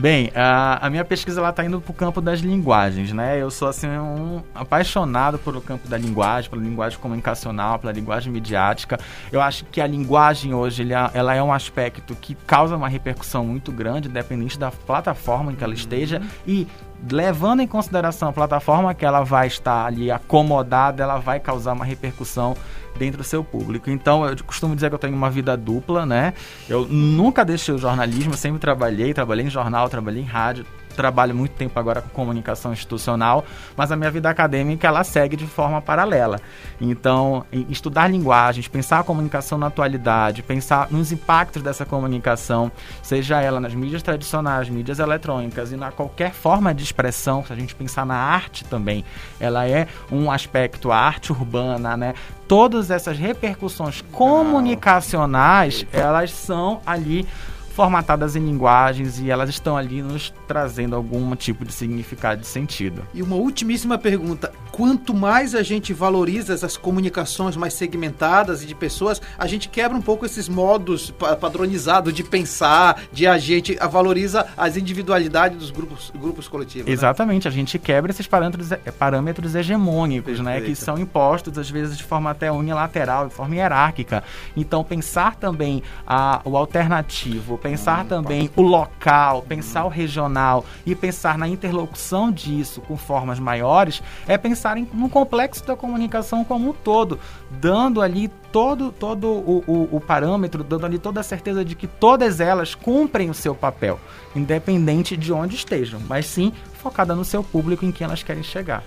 Bem, 0.00 0.32
a, 0.34 0.86
a 0.86 0.88
minha 0.88 1.04
pesquisa 1.04 1.40
ela 1.42 1.52
tá 1.52 1.62
indo 1.62 1.78
pro 1.78 1.92
campo 1.92 2.22
das 2.22 2.40
linguagens, 2.40 3.12
né? 3.12 3.38
Eu 3.38 3.50
sou 3.50 3.68
assim 3.68 3.86
um 3.86 4.42
apaixonado 4.54 5.38
pelo 5.38 5.60
campo 5.60 5.86
da 5.88 5.98
linguagem, 5.98 6.48
pela 6.48 6.62
linguagem 6.62 6.98
comunicacional, 6.98 7.78
pela 7.78 7.92
linguagem 7.92 8.32
midiática. 8.32 8.98
Eu 9.30 9.42
acho 9.42 9.66
que 9.66 9.78
a 9.78 9.86
linguagem 9.86 10.54
hoje 10.54 10.90
é- 10.90 11.10
ela 11.12 11.34
é 11.34 11.42
um 11.42 11.52
aspecto 11.52 12.14
que 12.14 12.34
causa 12.46 12.76
uma 12.76 12.88
repercussão 12.88 13.44
muito 13.44 13.70
grande, 13.70 14.08
independente 14.08 14.58
da 14.58 14.70
plataforma 14.70 15.52
em 15.52 15.54
que 15.54 15.62
ela 15.62 15.74
esteja 15.74 16.22
e 16.46 16.66
levando 17.08 17.60
em 17.60 17.66
consideração 17.66 18.28
a 18.28 18.32
plataforma 18.32 18.94
que 18.94 19.04
ela 19.04 19.22
vai 19.22 19.46
estar 19.46 19.86
ali 19.86 20.10
acomodada, 20.10 21.02
ela 21.02 21.18
vai 21.18 21.40
causar 21.40 21.72
uma 21.72 21.84
repercussão 21.84 22.56
dentro 22.98 23.18
do 23.18 23.24
seu 23.24 23.42
público. 23.42 23.90
Então, 23.90 24.26
eu 24.26 24.36
costumo 24.44 24.74
dizer 24.74 24.88
que 24.88 24.94
eu 24.94 24.98
tenho 24.98 25.14
uma 25.14 25.30
vida 25.30 25.56
dupla, 25.56 26.04
né? 26.04 26.34
Eu 26.68 26.86
nunca 26.86 27.44
deixei 27.44 27.74
o 27.74 27.78
jornalismo, 27.78 28.34
sempre 28.34 28.58
trabalhei, 28.58 29.14
trabalhei 29.14 29.46
em 29.46 29.50
jornal, 29.50 29.88
trabalhei 29.88 30.22
em 30.22 30.26
rádio, 30.26 30.66
trabalho 31.00 31.34
muito 31.34 31.52
tempo 31.52 31.78
agora 31.80 32.02
com 32.02 32.10
comunicação 32.10 32.74
institucional, 32.74 33.42
mas 33.74 33.90
a 33.90 33.96
minha 33.96 34.10
vida 34.10 34.28
acadêmica 34.28 34.86
ela 34.86 35.02
segue 35.02 35.34
de 35.34 35.46
forma 35.46 35.80
paralela. 35.80 36.38
Então, 36.78 37.46
estudar 37.70 38.06
linguagens, 38.06 38.68
pensar 38.68 38.98
a 38.98 39.02
comunicação 39.02 39.56
na 39.56 39.68
atualidade, 39.68 40.42
pensar 40.42 40.88
nos 40.90 41.10
impactos 41.10 41.62
dessa 41.62 41.86
comunicação, 41.86 42.70
seja 43.02 43.40
ela 43.40 43.58
nas 43.58 43.74
mídias 43.74 44.02
tradicionais, 44.02 44.68
mídias 44.68 44.98
eletrônicas 44.98 45.72
e 45.72 45.76
na 45.76 45.90
qualquer 45.90 46.32
forma 46.34 46.74
de 46.74 46.84
expressão, 46.84 47.42
se 47.42 47.50
a 47.50 47.56
gente 47.56 47.74
pensar 47.74 48.04
na 48.04 48.16
arte 48.16 48.62
também, 48.66 49.02
ela 49.40 49.66
é 49.66 49.88
um 50.12 50.30
aspecto, 50.30 50.92
a 50.92 50.98
arte 50.98 51.32
urbana, 51.32 51.96
né? 51.96 52.14
Todas 52.46 52.90
essas 52.90 53.16
repercussões 53.16 54.02
comunicacionais, 54.12 55.86
elas 55.92 56.32
são 56.32 56.82
ali 56.84 57.26
formatadas 57.70 58.36
em 58.36 58.40
linguagens 58.40 59.18
e 59.18 59.30
elas 59.30 59.48
estão 59.48 59.76
ali 59.76 60.02
nos 60.02 60.32
trazendo 60.46 60.96
algum 60.96 61.34
tipo 61.36 61.64
de 61.64 61.72
significado 61.72 62.40
de 62.40 62.46
sentido. 62.46 63.02
E 63.14 63.22
uma 63.22 63.36
ultimíssima 63.36 63.96
pergunta: 63.96 64.52
quanto 64.70 65.14
mais 65.14 65.54
a 65.54 65.62
gente 65.62 65.92
valoriza 65.92 66.52
essas 66.52 66.76
comunicações 66.76 67.56
mais 67.56 67.74
segmentadas 67.74 68.62
e 68.62 68.66
de 68.66 68.74
pessoas, 68.74 69.20
a 69.38 69.46
gente 69.46 69.68
quebra 69.68 69.96
um 69.96 70.02
pouco 70.02 70.26
esses 70.26 70.48
modos 70.48 71.12
padronizados 71.40 72.12
de 72.12 72.24
pensar, 72.24 73.02
de 73.12 73.26
a 73.26 73.38
gente 73.38 73.76
valoriza 73.90 74.46
as 74.56 74.76
individualidades 74.76 75.58
dos 75.58 75.70
grupos, 75.70 76.12
grupos 76.14 76.48
coletivos. 76.48 76.86
Né? 76.86 76.92
Exatamente, 76.92 77.44
né? 77.44 77.48
a 77.48 77.52
gente 77.52 77.78
quebra 77.78 78.10
esses 78.10 78.26
parâmetros, 78.26 78.70
parâmetros 78.98 79.54
hegemônicos, 79.54 80.40
né, 80.40 80.60
que 80.60 80.74
são 80.74 80.98
impostos 80.98 81.56
às 81.56 81.70
vezes 81.70 81.96
de 81.96 82.04
forma 82.04 82.30
até 82.30 82.50
unilateral, 82.50 83.28
de 83.28 83.34
forma 83.34 83.54
hierárquica. 83.54 84.22
Então 84.56 84.82
pensar 84.82 85.36
também 85.36 85.82
a, 86.06 86.40
o 86.44 86.56
alternativo, 86.56 87.58
pensar 87.60 88.04
também 88.04 88.50
o 88.56 88.62
local, 88.62 89.42
pensar 89.42 89.84
o 89.84 89.88
regional 89.88 90.64
e 90.84 90.94
pensar 90.94 91.38
na 91.38 91.46
interlocução 91.46 92.30
disso 92.32 92.80
com 92.80 92.96
formas 92.96 93.38
maiores 93.38 94.02
é 94.26 94.36
pensar 94.36 94.76
em, 94.76 94.88
no 94.92 95.08
complexo 95.08 95.64
da 95.66 95.76
comunicação 95.76 96.44
como 96.44 96.70
um 96.70 96.72
todo, 96.72 97.18
dando 97.50 98.00
ali 98.00 98.28
todo, 98.50 98.90
todo 98.90 99.28
o, 99.28 99.64
o, 99.66 99.96
o, 99.96 100.00
parâmetro, 100.00 100.64
dando 100.64 100.86
ali 100.86 100.98
toda 100.98 101.20
a 101.20 101.24
certeza 101.24 101.64
de 101.64 101.74
que 101.74 101.86
todas 101.86 102.40
elas 102.40 102.74
cumprem 102.74 103.30
o 103.30 103.34
seu 103.34 103.54
papel, 103.54 104.00
independente 104.34 105.16
de 105.16 105.32
onde 105.32 105.56
estejam, 105.56 106.00
mas 106.08 106.26
sim 106.26 106.52
focada 106.80 107.14
no 107.14 107.24
seu 107.24 107.44
público 107.44 107.84
em 107.84 107.92
quem 107.92 108.06
elas 108.06 108.22
querem 108.22 108.42
chegar. 108.42 108.82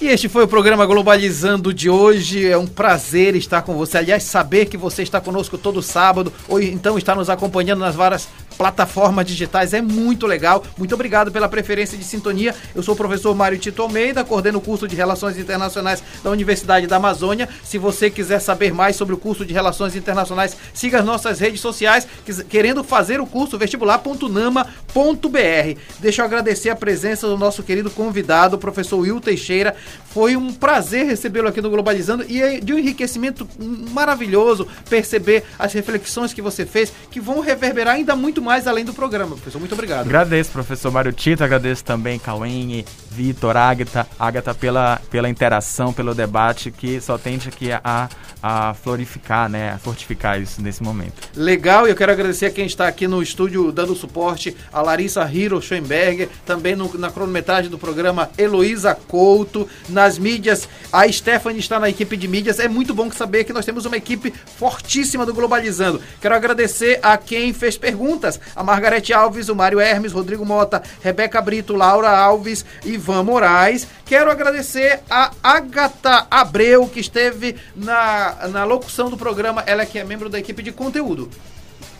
E 0.00 0.08
este 0.08 0.28
foi 0.28 0.42
o 0.42 0.48
programa 0.48 0.84
Globalizando 0.84 1.72
de 1.72 1.88
hoje. 1.88 2.46
É 2.46 2.58
um 2.58 2.66
prazer 2.66 3.36
estar 3.36 3.62
com 3.62 3.74
você. 3.74 3.98
Aliás, 3.98 4.24
saber 4.24 4.66
que 4.66 4.76
você 4.76 5.02
está 5.02 5.20
conosco 5.20 5.56
todo 5.56 5.80
sábado 5.80 6.32
ou 6.48 6.60
então 6.60 6.98
está 6.98 7.14
nos 7.14 7.30
acompanhando 7.30 7.80
nas 7.80 7.94
várias 7.94 8.28
plataformas 8.56 9.26
digitais 9.26 9.72
é 9.72 9.82
muito 9.82 10.26
legal. 10.26 10.62
Muito 10.78 10.94
obrigado 10.94 11.30
pela 11.30 11.48
preferência 11.48 11.98
de 11.98 12.04
sintonia. 12.04 12.54
Eu 12.74 12.82
sou 12.82 12.94
o 12.94 12.96
professor 12.96 13.34
Mário 13.34 13.58
Tito 13.58 13.82
Almeida, 13.82 14.24
coordeno 14.24 14.58
o 14.58 14.60
curso 14.60 14.88
de 14.88 14.96
Relações 14.96 15.38
Internacionais 15.38 16.02
da 16.22 16.30
Universidade 16.30 16.86
da 16.86 16.96
Amazônia. 16.96 17.48
Se 17.62 17.78
você 17.78 18.10
quiser 18.10 18.40
saber 18.40 18.72
mais 18.72 18.96
sobre 18.96 19.14
o 19.14 19.18
curso 19.18 19.44
de 19.44 19.52
Relações 19.52 19.96
Internacionais, 19.96 20.56
siga 20.72 21.00
as 21.00 21.04
nossas 21.04 21.40
redes 21.40 21.60
sociais, 21.60 22.06
querendo 22.48 22.82
fazer 22.82 23.20
o 23.20 23.26
curso 23.26 23.58
vestibular.nama.br. 23.58 25.78
Deixa 25.98 26.22
eu 26.22 26.26
agradecer 26.26 26.70
a 26.70 26.76
presença 26.76 27.26
do 27.26 27.36
nosso 27.36 27.62
querido 27.62 27.90
convidado, 27.90 28.56
o 28.56 28.58
professor 28.58 29.00
Will 29.00 29.20
Teixeira. 29.20 29.74
Foi 30.10 30.36
um 30.36 30.52
prazer 30.52 31.06
recebê-lo 31.06 31.48
aqui 31.48 31.60
no 31.60 31.70
Globalizando 31.70 32.24
e 32.28 32.40
é 32.40 32.60
de 32.60 32.72
um 32.72 32.78
enriquecimento 32.78 33.48
maravilhoso 33.90 34.66
perceber 34.88 35.42
as 35.58 35.72
reflexões 35.72 36.32
que 36.32 36.40
você 36.40 36.64
fez, 36.64 36.92
que 37.10 37.20
vão 37.20 37.40
reverberar 37.40 37.94
ainda 37.94 38.14
muito 38.14 38.40
mais 38.40 38.66
além 38.66 38.84
do 38.84 38.94
programa, 38.94 39.34
professor. 39.34 39.58
Muito 39.58 39.72
obrigado. 39.72 40.06
Agradeço, 40.06 40.50
professor 40.50 40.92
Mário 40.92 41.12
Tito, 41.12 41.42
agradeço 41.42 41.84
também 41.84 42.18
Cauene, 42.18 42.84
Vitor, 43.14 43.56
Agatha, 43.56 44.06
Agatha 44.18 44.52
pela, 44.52 45.00
pela 45.08 45.28
interação, 45.28 45.92
pelo 45.92 46.14
debate 46.14 46.72
que 46.72 47.00
só 47.00 47.16
tende 47.16 47.48
aqui 47.48 47.70
a, 47.70 48.08
a 48.42 48.74
florificar, 48.74 49.48
né, 49.48 49.70
a 49.70 49.78
fortificar 49.78 50.40
isso 50.40 50.60
nesse 50.60 50.82
momento. 50.82 51.14
Legal, 51.36 51.86
e 51.86 51.90
eu 51.90 51.96
quero 51.96 52.10
agradecer 52.10 52.46
a 52.46 52.50
quem 52.50 52.66
está 52.66 52.88
aqui 52.88 53.06
no 53.06 53.22
estúdio 53.22 53.70
dando 53.70 53.94
suporte, 53.94 54.56
a 54.72 54.82
Larissa 54.82 55.24
Hiro 55.32 55.62
Schoenberger, 55.62 56.28
também 56.44 56.74
no, 56.74 56.92
na 56.98 57.10
cronometragem 57.10 57.70
do 57.70 57.78
programa 57.78 58.30
Heloísa 58.36 58.94
Couto, 59.06 59.68
nas 59.88 60.18
mídias, 60.18 60.68
a 60.92 61.10
Stephanie 61.10 61.60
está 61.60 61.78
na 61.78 61.88
equipe 61.88 62.16
de 62.16 62.26
mídias. 62.26 62.58
É 62.58 62.68
muito 62.68 62.92
bom 62.92 63.10
saber 63.12 63.44
que 63.44 63.52
nós 63.52 63.64
temos 63.64 63.86
uma 63.86 63.96
equipe 63.96 64.32
fortíssima 64.58 65.24
do 65.24 65.32
Globalizando. 65.32 66.00
Quero 66.20 66.34
agradecer 66.34 66.98
a 67.02 67.16
quem 67.16 67.52
fez 67.52 67.78
perguntas, 67.78 68.40
a 68.56 68.64
Margarete 68.64 69.12
Alves, 69.12 69.48
o 69.48 69.54
Mário 69.54 69.78
Hermes, 69.78 70.12
Rodrigo 70.12 70.44
Mota, 70.44 70.82
Rebeca 71.00 71.40
Brito, 71.40 71.74
Laura 71.74 72.10
Alves, 72.10 72.64
Ivan 73.04 73.22
Moraes. 73.22 73.86
Quero 74.06 74.30
agradecer 74.30 75.00
a 75.10 75.30
Agatha 75.42 76.26
Abreu, 76.30 76.88
que 76.88 77.00
esteve 77.00 77.56
na, 77.76 78.48
na 78.48 78.64
locução 78.64 79.10
do 79.10 79.16
programa, 79.16 79.62
ela 79.66 79.84
que 79.84 79.98
é 79.98 80.04
membro 80.04 80.30
da 80.30 80.38
equipe 80.38 80.62
de 80.62 80.72
conteúdo. 80.72 81.28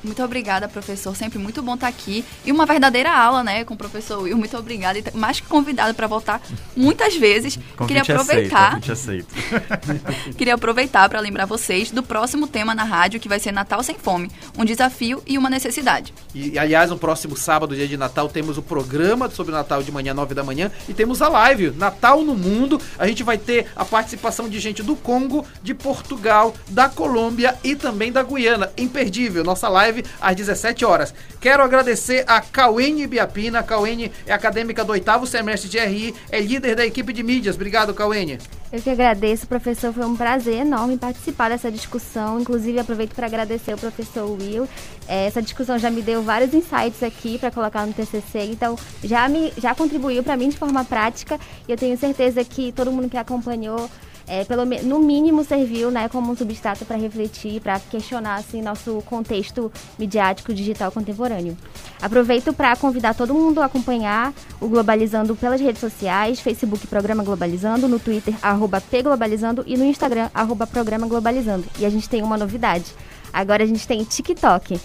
Muito 0.05 0.23
obrigada, 0.23 0.69
professor. 0.69 1.17
Sempre 1.17 1.39
muito 1.39 1.63
bom 1.63 1.75
estar 1.75 1.89
aqui. 1.89 2.25
E 2.45 2.53
uma 2.53 2.67
verdadeira 2.67 3.11
aula, 3.11 3.43
né, 3.43 3.65
com 3.65 3.75
o 3.75 3.77
professor 3.77 4.23
Will. 4.23 4.37
Muito 4.37 4.57
obrigada. 4.57 4.99
E 4.99 5.05
mais 5.17 5.41
que 5.41 5.47
convidado 5.47 5.95
para 5.95 6.07
voltar 6.07 6.43
muitas 6.77 7.17
vezes. 7.17 7.57
Convite 7.77 7.87
Queria 7.87 8.03
aproveitar. 8.03 8.81
Aceito, 8.91 9.35
Queria 10.37 10.55
aproveitar 10.55 11.09
para 11.09 11.21
lembrar 11.21 11.47
vocês 11.47 11.91
do 11.91 12.03
próximo 12.03 12.47
tema 12.47 12.75
na 12.75 12.85
rádio, 12.85 13.19
que 13.19 13.29
vai 13.29 13.39
ser 13.39 13.51
Natal 13.51 13.83
Sem 13.83 13.97
Fome. 13.97 14.31
Um 14.59 14.65
desafio 14.65 15.23
e 15.27 15.39
uma 15.39 15.49
necessidade. 15.49 16.13
E, 16.35 16.59
aliás, 16.59 16.91
no 16.91 16.99
próximo 16.99 17.37
sábado, 17.37 17.75
dia 17.75 17.89
de 17.89 17.97
Natal, 17.97 18.29
temos 18.29 18.59
o 18.59 18.63
programa 18.63 19.31
sobre 19.31 19.53
o 19.53 19.57
Natal 19.57 19.83
de 19.83 19.91
manhã, 19.91 20.13
9 20.13 20.35
da 20.35 20.45
manhã. 20.45 20.71
E 20.89 20.93
temos 20.93 21.23
a 21.23 21.29
live, 21.29 21.71
Natal 21.71 22.23
no 22.23 22.35
Mundo. 22.35 22.81
A 22.99 23.07
gente 23.07 23.23
vai 23.23 23.39
ter 23.39 23.69
a 23.75 23.85
participação 23.85 24.49
de 24.49 24.61
gente 24.61 24.83
do 24.83 24.95
Congo, 24.97 25.47
de 25.63 25.73
Portugal, 25.73 26.55
da 26.69 26.89
Colômbia 26.89 27.57
e 27.65 27.75
também 27.75 28.13
da 28.13 28.23
Guiana. 28.23 28.71
Imperdível. 28.77 29.43
Nossa 29.43 29.69
live 29.69 29.94
live 29.95 30.05
às 30.21 30.35
17 30.35 30.85
horas. 30.85 31.15
Quero 31.41 31.63
agradecer 31.63 32.25
a 32.27 32.41
Cauene 32.41 33.07
Biapina. 33.07 33.63
Cauene 33.63 34.11
é 34.27 34.33
acadêmica 34.33 34.85
do 34.85 34.93
oitavo 34.93 35.27
semestre 35.27 35.69
de 35.69 35.79
RI, 35.79 36.15
é 36.31 36.41
líder 36.41 36.75
da 36.75 36.85
equipe 36.85 37.13
de 37.13 37.23
mídias. 37.23 37.55
Obrigado, 37.55 37.95
Cauene. 37.95 38.39
Eu 38.73 38.83
que 38.83 38.91
agradeço, 38.91 39.47
professor. 39.47 39.93
Foi 39.93 40.05
um 40.05 40.17
prazer 40.17 40.63
enorme 40.63 40.99
participar 40.99 41.51
dessa 41.51 41.71
discussão. 41.71 42.41
Inclusive, 42.41 42.81
aproveito 42.81 43.15
para 43.15 43.27
agradecer 43.27 43.71
ao 43.71 43.79
professor 43.79 44.29
Will. 44.29 44.69
É, 45.07 45.27
essa 45.27 45.41
discussão 45.41 45.79
já 45.79 45.91
me 45.91 46.03
deu 46.03 46.23
vários 46.23 46.53
insights 46.53 47.01
aqui 47.03 47.39
para 47.39 47.53
colocar 47.53 47.87
no 47.87 47.93
TCC. 47.93 48.51
Então, 48.51 48.77
já, 49.05 49.29
me, 49.29 49.53
já 49.59 49.75
contribuiu 49.77 50.25
para 50.25 50.37
mim 50.37 50.49
de 50.49 50.57
forma 50.57 50.85
prática. 50.85 51.39
E 51.69 51.71
eu 51.71 51.77
tenho 51.77 51.97
certeza 51.97 52.43
que 52.43 52.73
todo 52.73 52.91
mundo 52.91 53.09
que 53.09 53.17
acompanhou 53.17 53.89
é, 54.27 54.45
pelo, 54.45 54.65
no 54.65 54.99
mínimo 54.99 55.45
serviu 55.45 55.91
né, 55.91 56.09
como 56.09 56.33
um 56.33 56.37
substrato 56.37 56.85
para 56.85 56.97
refletir, 56.97 57.61
para 57.61 57.79
questionar 57.79 58.37
assim, 58.37 58.63
nosso 58.63 59.03
contexto 59.07 59.71
midiático 59.99 60.53
digital 60.53 60.91
contemporâneo. 60.91 61.57
Aproveito 62.01 62.53
para 62.53 62.75
convidar 62.77 63.15
todo 63.15 63.35
mundo 63.35 63.61
a 63.61 63.67
acompanhar 63.67 64.33
o 64.61 64.69
Globalizando 64.69 65.37
pelas 65.37 65.61
redes 65.61 65.81
sociais, 65.81 66.41
Facebook 66.41 66.87
Programa 66.87 67.23
Globalizando, 67.23 67.89
no 67.89 67.99
Twitter, 67.99 68.35
arroba 68.43 68.81
pglobalizando 68.81 69.63
e 69.67 69.77
no 69.77 69.85
Instagram, 69.85 70.31
arroba 70.35 70.67
Programa 70.67 71.07
Globalizando. 71.07 71.65
E 71.79 71.87
a 71.87 71.91
gente 71.91 72.09
tem 72.09 72.23
uma 72.23 72.37
novidade. 72.37 72.87
Agora 73.33 73.63
a 73.63 73.67
gente 73.67 73.87
tem 73.87 74.03
TikTok. 74.05 74.81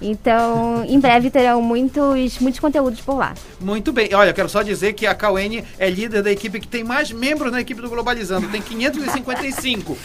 Então, 0.00 0.84
em 0.84 0.98
breve 1.00 1.30
terão 1.30 1.60
muitos, 1.60 2.38
muitos 2.38 2.60
conteúdos 2.60 3.00
por 3.00 3.16
lá. 3.16 3.34
Muito 3.60 3.92
bem. 3.92 4.14
Olha, 4.14 4.32
quero 4.32 4.48
só 4.48 4.62
dizer 4.62 4.92
que 4.92 5.06
a 5.06 5.14
Cauene 5.14 5.64
é 5.78 5.90
líder 5.90 6.22
da 6.22 6.30
equipe 6.30 6.60
que 6.60 6.68
tem 6.68 6.84
mais 6.84 7.10
membros 7.10 7.50
na 7.50 7.60
equipe 7.60 7.80
do 7.80 7.88
Globalizando. 7.88 8.48
Tem 8.48 8.62
555. 8.62 9.98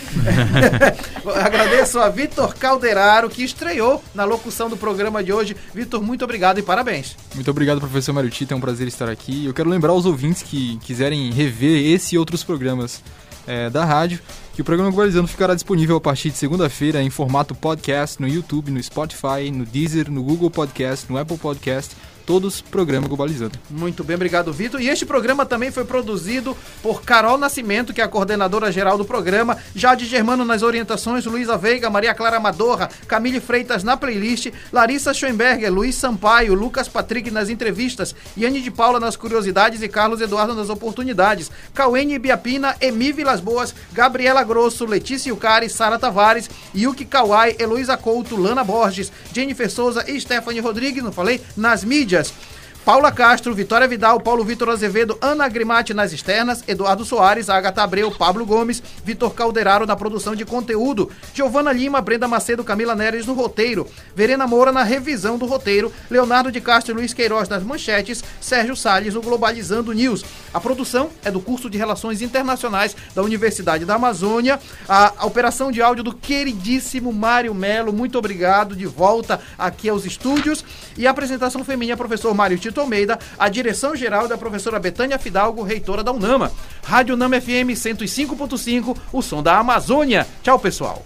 Agradeço 1.43 1.99
a 1.99 2.09
Vitor 2.09 2.55
Calderaro, 2.55 3.29
que 3.29 3.43
estreou 3.43 4.03
na 4.15 4.25
locução 4.25 4.69
do 4.69 4.75
programa 4.75 5.23
de 5.23 5.31
hoje. 5.31 5.55
Vitor, 5.73 6.01
muito 6.01 6.23
obrigado 6.23 6.59
e 6.59 6.63
parabéns. 6.63 7.15
Muito 7.35 7.51
obrigado, 7.51 7.79
professor 7.79 8.13
Mário 8.13 8.29
Tita. 8.29 8.53
É 8.53 8.57
um 8.57 8.61
prazer 8.61 8.87
estar 8.87 9.09
aqui. 9.09 9.45
Eu 9.45 9.53
quero 9.53 9.69
lembrar 9.69 9.91
aos 9.91 10.05
ouvintes 10.05 10.41
que 10.41 10.77
quiserem 10.77 11.31
rever 11.31 11.93
esse 11.93 12.15
e 12.15 12.17
outros 12.17 12.43
programas 12.43 13.03
é, 13.45 13.69
da 13.69 13.85
rádio 13.85 14.19
que 14.53 14.61
o 14.61 14.63
programa 14.63 14.91
Globalizando 14.91 15.27
ficará 15.27 15.55
disponível 15.55 15.97
a 15.97 16.01
partir 16.01 16.29
de 16.29 16.37
segunda-feira 16.37 17.01
em 17.01 17.09
formato 17.09 17.55
podcast 17.55 18.21
no 18.21 18.27
YouTube, 18.27 18.69
no 18.69 18.81
Spotify, 18.81 19.49
no 19.51 19.65
Deezer, 19.65 20.11
no 20.11 20.21
Google 20.21 20.51
Podcast, 20.51 21.11
no 21.11 21.17
Apple 21.17 21.37
Podcast 21.37 21.95
todos 22.25 22.61
programa 22.61 23.07
Globalizando. 23.07 23.59
Muito 23.69 24.03
bem, 24.03 24.15
obrigado, 24.15 24.51
Vitor. 24.51 24.81
E 24.81 24.89
este 24.89 25.05
programa 25.05 25.45
também 25.45 25.71
foi 25.71 25.83
produzido 25.83 26.55
por 26.81 27.01
Carol 27.01 27.37
Nascimento, 27.37 27.93
que 27.93 28.01
é 28.01 28.03
a 28.03 28.07
coordenadora 28.07 28.71
geral 28.71 28.97
do 28.97 29.05
programa, 29.05 29.57
Jade 29.75 30.05
Germano 30.05 30.45
nas 30.45 30.63
orientações, 30.63 31.25
Luísa 31.25 31.57
Veiga, 31.57 31.89
Maria 31.89 32.13
Clara 32.13 32.39
Madorra, 32.39 32.89
Camille 33.07 33.39
Freitas 33.39 33.83
na 33.83 33.97
playlist, 33.97 34.51
Larissa 34.71 35.13
Schoenberger, 35.13 35.71
Luiz 35.71 35.95
Sampaio, 35.95 36.53
Lucas 36.53 36.87
Patrick 36.87 37.29
nas 37.29 37.49
entrevistas, 37.49 38.15
Yane 38.37 38.61
de 38.61 38.71
Paula 38.71 38.99
nas 38.99 39.15
curiosidades 39.15 39.81
e 39.81 39.89
Carlos 39.89 40.21
Eduardo 40.21 40.55
nas 40.55 40.69
oportunidades, 40.69 41.51
Cauene 41.73 42.19
Biapina, 42.19 42.75
Emi 42.79 43.11
Vilas 43.11 43.39
Boas, 43.39 43.75
Gabriela 43.91 44.43
Grosso, 44.43 44.85
Letícia 44.85 45.29
Yucari, 45.29 45.69
Sara 45.69 45.99
Tavares, 45.99 46.49
Yuki 46.75 47.05
Kawai, 47.05 47.55
Heloísa 47.59 47.97
Couto, 47.97 48.35
Lana 48.35 48.63
Borges, 48.63 49.11
Jennifer 49.33 49.69
Souza 49.69 50.09
e 50.09 50.19
Stephanie 50.19 50.61
Rodrigues, 50.61 51.03
não 51.03 51.11
falei? 51.11 51.41
Nas 51.57 51.83
mídias 51.83 52.12
mídias. 52.13 52.52
Paula 52.85 53.13
Castro, 53.13 53.55
Vitória 53.55 53.87
Vidal, 53.87 54.19
Paulo 54.19 54.43
Vitor 54.43 54.67
Azevedo, 54.67 55.17
Ana 55.21 55.47
Grimati 55.47 55.93
nas 55.93 56.11
externas, 56.11 56.65
Eduardo 56.67 57.05
Soares, 57.05 57.49
Agatha 57.49 57.81
Abreu, 57.81 58.11
Pablo 58.11 58.45
Gomes, 58.45 58.83
Vitor 59.05 59.33
Calderaro 59.33 59.85
na 59.85 59.95
produção 59.95 60.35
de 60.35 60.43
conteúdo, 60.43 61.09
Giovana 61.33 61.71
Lima, 61.71 62.01
Brenda 62.01 62.27
Macedo, 62.27 62.61
Camila 62.61 62.93
Neres 62.93 63.25
no 63.25 63.33
roteiro, 63.33 63.87
Verena 64.13 64.45
Moura 64.45 64.73
na 64.73 64.83
revisão 64.83 65.37
do 65.37 65.45
roteiro, 65.45 65.93
Leonardo 66.11 66.51
de 66.51 66.59
Castro 66.59 66.93
e 66.93 66.95
Luiz 66.95 67.13
Queiroz 67.13 67.47
nas 67.47 67.63
manchetes, 67.63 68.21
Sérgio 68.41 68.75
Salles 68.75 69.13
no 69.13 69.21
Globalizando 69.21 69.93
News. 69.93 70.25
A 70.53 70.59
produção 70.59 71.09
é 71.23 71.31
do 71.31 71.39
curso 71.39 71.69
de 71.69 71.77
Relações 71.77 72.21
Internacionais 72.21 72.97
da 73.15 73.23
Universidade 73.23 73.85
da 73.85 73.95
Amazônia, 73.95 74.59
a, 74.89 75.25
operação 75.25 75.71
de 75.71 75.81
áudio 75.81 76.03
do 76.03 76.13
queridíssimo 76.13 77.13
Mário 77.13 77.55
Melo, 77.55 77.93
muito 77.93 78.17
obrigado, 78.17 78.75
de 78.75 78.85
volta 78.85 79.39
aqui 79.57 79.87
aos 79.87 80.05
estúdios, 80.05 80.65
e 80.97 81.07
a 81.07 81.11
apresentação 81.11 81.63
feminina, 81.63 81.95
professor 81.95 82.35
Mário 82.35 82.59
Tito 82.59 82.72
Almeida, 82.79 83.19
a 83.37 83.49
direção 83.49 83.95
geral 83.95 84.27
da 84.27 84.37
professora 84.37 84.79
Betânia 84.79 85.19
Fidalgo, 85.19 85.63
reitora 85.63 86.03
da 86.03 86.11
UNAMA. 86.11 86.51
Rádio 86.83 87.15
UNAMA 87.15 87.41
FM 87.41 87.71
105.5, 87.75 88.97
o 89.11 89.21
som 89.21 89.41
da 89.41 89.57
Amazônia. 89.57 90.27
Tchau, 90.41 90.59
pessoal. 90.59 91.05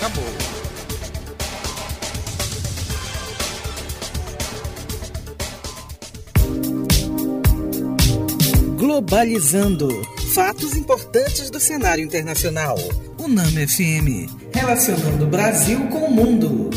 Acabou. 0.00 0.24
Globalizando. 8.76 9.88
Fatos 10.34 10.76
importantes 10.76 11.50
do 11.50 11.60
cenário 11.60 12.02
internacional. 12.02 12.76
UNAM 13.18 13.66
FM. 13.68 14.28
Relacionando 14.52 15.24
o 15.24 15.28
Brasil 15.28 15.86
com 15.88 15.98
o 15.98 16.10
mundo. 16.10 16.70